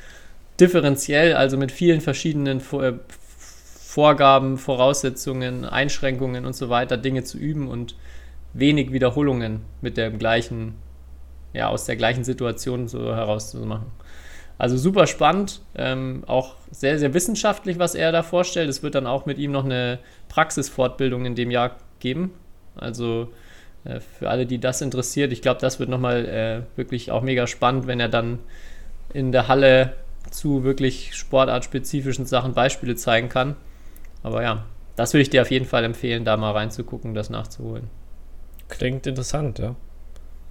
[0.60, 7.68] differenziell, also mit vielen verschiedenen äh, Vorgaben, Voraussetzungen, Einschränkungen und so weiter, Dinge zu üben
[7.68, 7.96] und
[8.54, 10.76] wenig Wiederholungen mit dem gleichen,
[11.54, 13.88] ja, aus der gleichen Situation so herauszumachen.
[14.58, 18.70] Also super spannend, ähm, auch sehr, sehr wissenschaftlich, was er da vorstellt.
[18.70, 22.34] Es wird dann auch mit ihm noch eine Praxisfortbildung in dem Jahr geben.
[22.76, 23.30] Also
[23.86, 27.48] äh, für alle, die das interessiert, ich glaube, das wird nochmal äh, wirklich auch mega
[27.48, 28.40] spannend, wenn er dann
[29.14, 29.94] in der Halle
[30.30, 33.56] zu wirklich sportartspezifischen Sachen Beispiele zeigen kann.
[34.24, 34.66] Aber ja,
[34.98, 37.90] das würde ich dir auf jeden Fall empfehlen, da mal reinzugucken, das nachzuholen.
[38.68, 39.76] Klingt interessant, ja.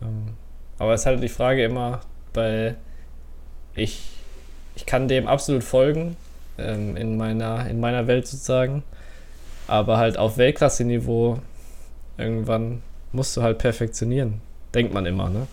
[0.01, 0.35] Ähm,
[0.79, 2.01] aber es ist halt die Frage immer,
[2.35, 2.77] weil
[3.75, 4.01] ich,
[4.77, 6.17] ich kann dem absolut folgen,
[6.59, 8.83] ähm, in, meiner, in meiner Welt sozusagen.
[9.67, 11.39] Aber halt auf Weltklasse-Niveau
[12.17, 14.41] irgendwann musst du halt perfektionieren.
[14.75, 15.47] Denkt man immer, ne?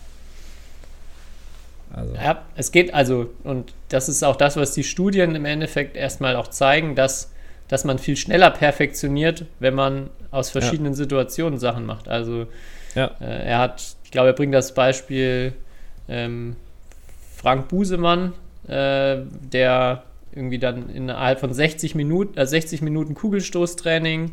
[1.94, 2.14] Also.
[2.16, 6.36] Ja, es geht also, und das ist auch das, was die Studien im Endeffekt erstmal
[6.36, 7.32] auch zeigen, dass,
[7.70, 10.98] dass man viel schneller perfektioniert, wenn man aus verschiedenen ja.
[10.98, 12.10] Situationen Sachen macht.
[12.10, 12.48] Also
[12.96, 13.12] ja.
[13.22, 15.54] äh, er hat, glaube, er bringt das Beispiel
[16.10, 16.56] ähm,
[17.36, 18.34] Frank Busemann,
[18.68, 19.18] äh,
[19.54, 20.04] der
[20.34, 24.32] irgendwie dann innerhalb von 60 Minuten, äh, 60 Minuten Kugelstoßtraining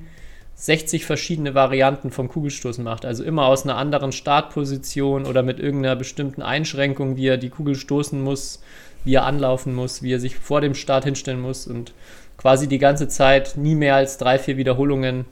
[0.55, 3.05] 60 verschiedene Varianten vom Kugelstoßen macht.
[3.05, 7.75] Also immer aus einer anderen Startposition oder mit irgendeiner bestimmten Einschränkung, wie er die Kugel
[7.75, 8.63] stoßen muss,
[9.05, 11.93] wie er anlaufen muss, wie er sich vor dem Start hinstellen muss und
[12.37, 15.25] quasi die ganze Zeit nie mehr als drei, vier Wiederholungen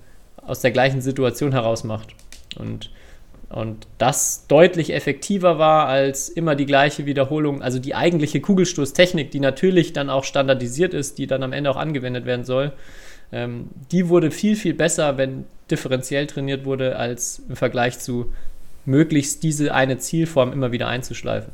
[0.44, 2.08] aus der gleichen Situation heraus macht.
[2.58, 2.90] Und,
[3.50, 9.40] und das deutlich effektiver war als immer die gleiche Wiederholung, also die eigentliche Kugelstoßtechnik, die
[9.40, 12.72] natürlich dann auch standardisiert ist, die dann am Ende auch angewendet werden soll
[13.32, 18.32] ähm, die wurde viel, viel besser, wenn differenziell trainiert wurde, als im Vergleich zu
[18.84, 21.52] möglichst diese eine Zielform immer wieder einzuschleifen.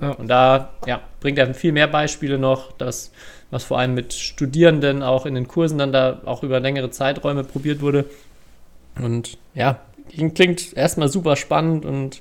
[0.00, 0.10] Ja.
[0.10, 3.10] Und da ja, bringt er viel mehr Beispiele noch, das,
[3.50, 7.42] was vor allem mit Studierenden auch in den Kursen dann da auch über längere Zeiträume
[7.42, 8.04] probiert wurde.
[9.00, 9.80] Und ja,
[10.34, 12.20] klingt erstmal super spannend und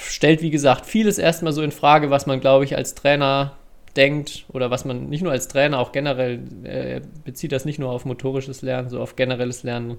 [0.00, 3.52] stellt, wie gesagt, vieles erstmal so in Frage, was man, glaube ich, als Trainer
[3.96, 7.90] denkt oder was man nicht nur als Trainer, auch generell äh, bezieht das nicht nur
[7.90, 9.96] auf motorisches Lernen, so auf generelles Lernen,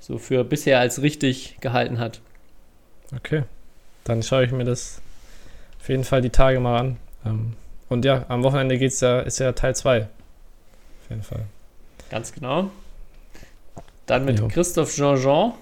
[0.00, 2.20] so für bisher als richtig gehalten hat.
[3.16, 3.44] Okay,
[4.04, 5.00] dann schaue ich mir das
[5.80, 6.96] auf jeden Fall die Tage mal an.
[7.24, 7.52] Ähm,
[7.88, 10.02] und ja, am Wochenende geht's ja, ist ja Teil 2.
[10.02, 11.46] Auf jeden Fall.
[12.10, 12.70] Ganz genau.
[14.08, 14.48] Dann mit jo.
[14.48, 15.52] Christophe Jean-Jean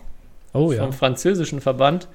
[0.54, 0.92] oh, vom ja.
[0.92, 2.08] französischen Verband.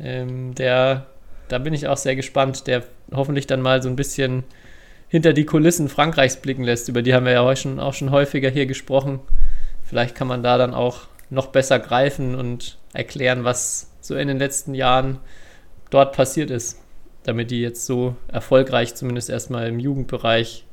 [0.00, 1.06] Ähm, der,
[1.48, 2.82] da bin ich auch sehr gespannt, der
[3.12, 4.42] hoffentlich dann mal so ein bisschen
[5.08, 6.88] hinter die Kulissen Frankreichs blicken lässt.
[6.88, 9.20] Über die haben wir ja auch schon, auch schon häufiger hier gesprochen.
[9.84, 14.38] Vielleicht kann man da dann auch noch besser greifen und erklären, was so in den
[14.38, 15.18] letzten Jahren
[15.90, 16.80] dort passiert ist,
[17.24, 20.64] damit die jetzt so erfolgreich zumindest erstmal im Jugendbereich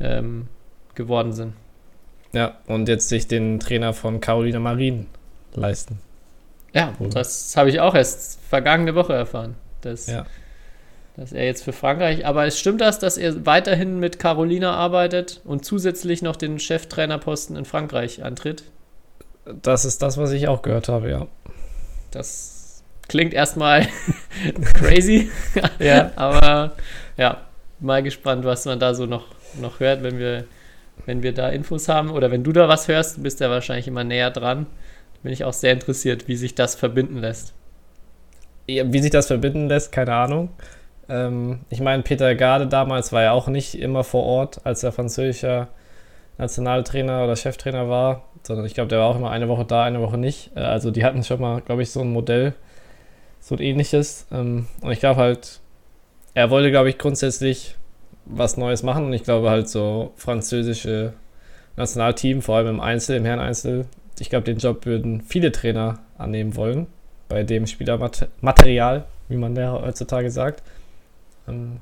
[0.00, 0.48] ähm,
[0.94, 1.54] geworden sind.
[2.36, 5.06] Ja, und jetzt sich den Trainer von Carolina Marin
[5.54, 5.98] leisten.
[6.72, 7.08] Ja, Oder?
[7.10, 9.54] das habe ich auch erst vergangene Woche erfahren.
[9.80, 10.26] Das ja
[11.16, 15.40] dass er jetzt für Frankreich, aber es stimmt das, dass er weiterhin mit Carolina arbeitet
[15.44, 18.64] und zusätzlich noch den Cheftrainerposten in Frankreich antritt?
[19.62, 21.26] Das ist das, was ich auch gehört habe, ja.
[22.10, 23.88] Das klingt erstmal
[24.74, 25.30] crazy,
[25.78, 26.10] ja.
[26.16, 26.72] aber
[27.16, 27.40] ja,
[27.80, 29.28] mal gespannt, was man da so noch,
[29.58, 30.44] noch hört, wenn wir,
[31.04, 33.88] wenn wir da Infos haben oder wenn du da was hörst, bist du ja wahrscheinlich
[33.88, 34.66] immer näher dran.
[35.22, 37.52] Bin ich auch sehr interessiert, wie sich das verbinden lässt.
[38.68, 40.50] Ja, wie sich das verbinden lässt, keine Ahnung.
[41.08, 44.92] Ähm, ich meine, Peter Garde damals war ja auch nicht immer vor Ort, als er
[44.92, 45.68] französischer
[46.38, 50.00] Nationaltrainer oder Cheftrainer war, sondern ich glaube, der war auch immer eine Woche da, eine
[50.00, 50.50] Woche nicht.
[50.56, 52.54] Äh, also die hatten schon mal, glaube ich, so ein Modell,
[53.40, 54.26] so ein ähnliches.
[54.32, 55.60] Ähm, und ich glaube halt,
[56.34, 57.75] er wollte, glaube ich, grundsätzlich
[58.26, 61.14] was Neues machen und ich glaube halt so französische
[61.76, 63.86] Nationalteam, vor allem im Einzel, im Herreneinzel,
[64.18, 66.86] ich glaube, den Job würden viele Trainer annehmen wollen,
[67.28, 70.62] bei dem Spielermaterial, wie man da heutzutage sagt.
[71.48, 71.80] Ähm,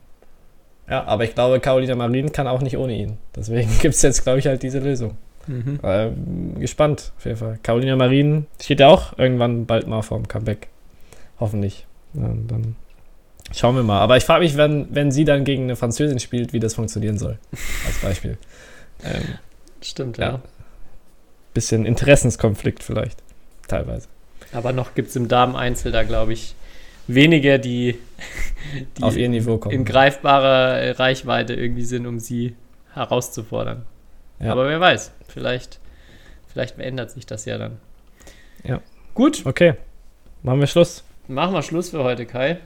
[0.89, 3.19] ja, aber ich glaube, Carolina Marin kann auch nicht ohne ihn.
[3.35, 5.17] Deswegen gibt es jetzt, glaube ich, halt diese Lösung.
[5.47, 5.79] Mhm.
[5.83, 7.59] Ähm, gespannt, auf jeden Fall.
[7.63, 10.69] Carolina Marin steht ja auch irgendwann bald mal vorm Comeback.
[11.39, 11.87] Hoffentlich.
[12.15, 12.77] Ja, dann
[13.53, 14.01] schauen wir mal.
[14.01, 17.19] Aber ich frage mich, wenn, wenn sie dann gegen eine Französin spielt, wie das funktionieren
[17.19, 17.39] soll.
[17.87, 18.39] Als Beispiel.
[19.03, 19.39] Ähm,
[19.83, 20.25] Stimmt, ja.
[20.25, 20.41] ja.
[21.53, 23.23] Bisschen Interessenskonflikt vielleicht.
[23.69, 24.09] Teilweise.
[24.53, 26.55] Aber noch gibt es im Damen-Einzel da, glaube ich,
[27.07, 27.99] wenige, die,
[28.97, 29.75] die auf ihr Niveau kommen.
[29.75, 32.55] in greifbarer Reichweite irgendwie sind, um sie
[32.95, 33.85] herauszufordern.
[34.41, 34.53] Ja.
[34.53, 35.81] Aber wer weiß, vielleicht,
[36.53, 37.79] vielleicht verändert sich das ja dann.
[38.63, 38.81] Ja.
[39.15, 39.45] Gut.
[39.45, 39.75] Okay.
[40.43, 41.05] Machen wir Schluss.
[41.29, 42.59] Machen wir Schluss für heute, Kai.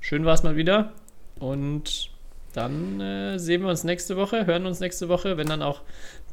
[0.00, 0.92] Schön war es mal wieder.
[1.38, 2.10] Und
[2.52, 5.82] dann äh, sehen wir uns nächste Woche, hören uns nächste Woche, wenn dann auch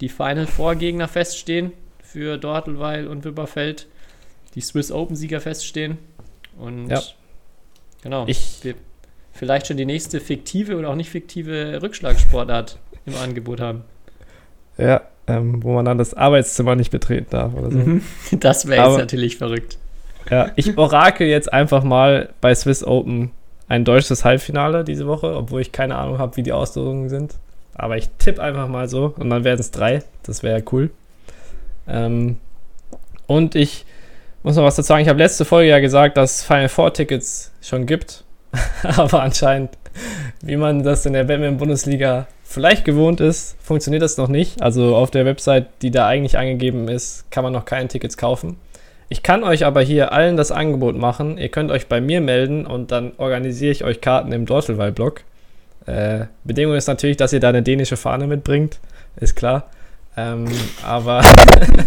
[0.02, 3.88] die Final Four Gegner feststehen für Dortelweil und Wipperfeld,
[4.56, 5.98] die Swiss Open Sieger feststehen.
[6.58, 7.02] Und ja.
[8.02, 8.26] Genau.
[8.28, 8.76] Ich, wir
[9.34, 13.84] vielleicht schon die nächste fiktive oder auch nicht fiktive Rückschlagsportart im Angebot haben.
[14.78, 17.78] Ja, ähm, wo man dann das Arbeitszimmer nicht betreten darf oder so.
[17.78, 18.02] Mhm.
[18.40, 19.78] Das wäre jetzt natürlich verrückt.
[20.30, 23.32] Ja, ich orakel jetzt einfach mal bei Swiss Open
[23.68, 27.36] ein deutsches Halbfinale diese Woche, obwohl ich keine Ahnung habe, wie die Auslosungen sind.
[27.76, 30.04] Aber ich tippe einfach mal so und dann werden es drei.
[30.24, 30.90] Das wäre cool.
[31.88, 32.38] Ähm,
[33.28, 33.86] und ich
[34.44, 35.04] muss noch was dazu sagen.
[35.04, 38.24] Ich habe letzte Folge ja gesagt, dass Final Four Tickets schon gibt.
[38.84, 39.78] Aber anscheinend,
[40.42, 44.62] wie man das in der Batman-Bundesliga vielleicht gewohnt ist, funktioniert das noch nicht.
[44.62, 48.58] Also auf der Website, die da eigentlich angegeben ist, kann man noch keine Tickets kaufen.
[49.10, 51.38] Ich kann euch aber hier allen das Angebot machen.
[51.38, 55.22] Ihr könnt euch bei mir melden und dann organisiere ich euch Karten im Dortelweil-Blog.
[55.86, 58.80] Äh, Bedingung ist natürlich, dass ihr da eine dänische Fahne mitbringt.
[59.16, 59.70] Ist klar.
[60.18, 60.46] Ähm,
[60.86, 61.22] aber.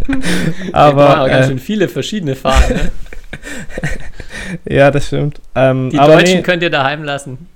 [0.72, 1.26] aber.
[1.26, 2.68] Äh, ganz schön viele verschiedene Fahnen.
[2.70, 2.90] Ne?
[4.76, 5.40] ja, das stimmt.
[5.54, 6.42] Ähm, Die Deutschen nee.
[6.42, 7.48] könnt ihr daheim lassen.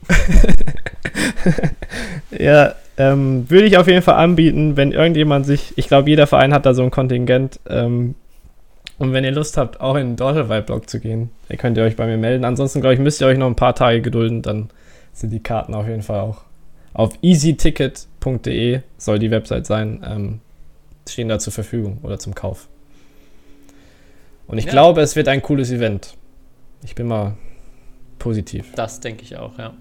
[2.31, 5.73] ja, ähm, würde ich auf jeden Fall anbieten, wenn irgendjemand sich.
[5.77, 7.61] Ich glaube, jeder Verein hat da so ein Kontingent.
[7.69, 8.15] Ähm,
[8.99, 11.97] und wenn ihr Lust habt, auch in den Dortelwald-Blog zu gehen, ihr könnt ihr euch
[11.97, 12.45] bei mir melden.
[12.45, 14.71] Ansonsten, glaube ich, müsst ihr euch noch ein paar Tage gedulden, dann
[15.13, 16.43] sind die Karten auf jeden Fall auch
[16.95, 20.41] auf easyticket.de soll die Website sein, ähm,
[21.07, 22.69] stehen da zur Verfügung oder zum Kauf.
[24.47, 24.71] Und ich ja.
[24.71, 26.17] glaube, es wird ein cooles Event.
[26.85, 27.37] Ich bin mal
[28.19, 28.73] positiv.
[28.77, 29.75] Das denke ich auch, ja.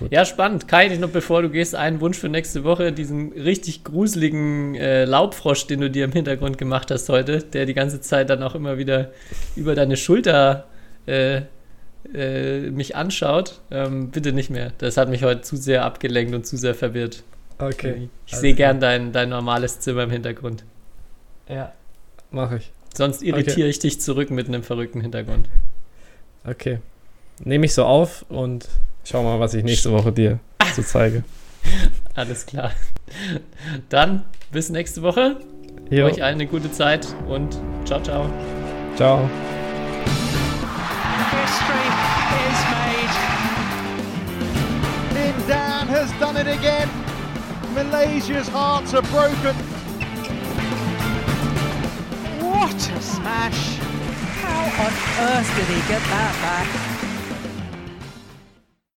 [0.00, 0.10] Gut.
[0.12, 0.66] Ja, spannend.
[0.66, 2.90] Kai, noch bevor du gehst, einen Wunsch für nächste Woche.
[2.90, 7.74] Diesen richtig gruseligen äh, Laubfrosch, den du dir im Hintergrund gemacht hast heute, der die
[7.74, 9.12] ganze Zeit dann auch immer wieder
[9.56, 10.64] über deine Schulter
[11.06, 11.42] äh,
[12.14, 13.60] äh, mich anschaut.
[13.70, 14.72] Ähm, bitte nicht mehr.
[14.78, 17.22] Das hat mich heute zu sehr abgelenkt und zu sehr verwirrt.
[17.58, 18.08] Okay.
[18.26, 20.64] Ich sehe gern dein, dein normales Zimmer im Hintergrund.
[21.46, 21.74] Ja,
[22.30, 22.72] mache ich.
[22.94, 23.68] Sonst irritiere okay.
[23.68, 25.50] ich dich zurück mit einem verrückten Hintergrund.
[26.44, 26.78] Okay.
[27.44, 28.66] Nehme ich so auf und
[29.10, 30.38] Schau mal, was ich nächste Woche dir
[30.76, 31.24] so zeige.
[32.14, 32.70] Alles klar.
[33.88, 35.40] Dann bis nächste Woche.
[35.90, 36.06] Jo.
[36.06, 38.30] Euch allen eine gute Zeit und ciao, ciao.
[38.94, 39.28] Ciao.
[41.32, 41.88] History
[42.46, 43.14] is made.
[45.14, 46.88] Lin Dan has done it again.
[47.74, 49.56] Malaysia's hearts are broken.
[52.38, 53.78] What a smash!
[54.40, 56.99] How on earth did he get that back?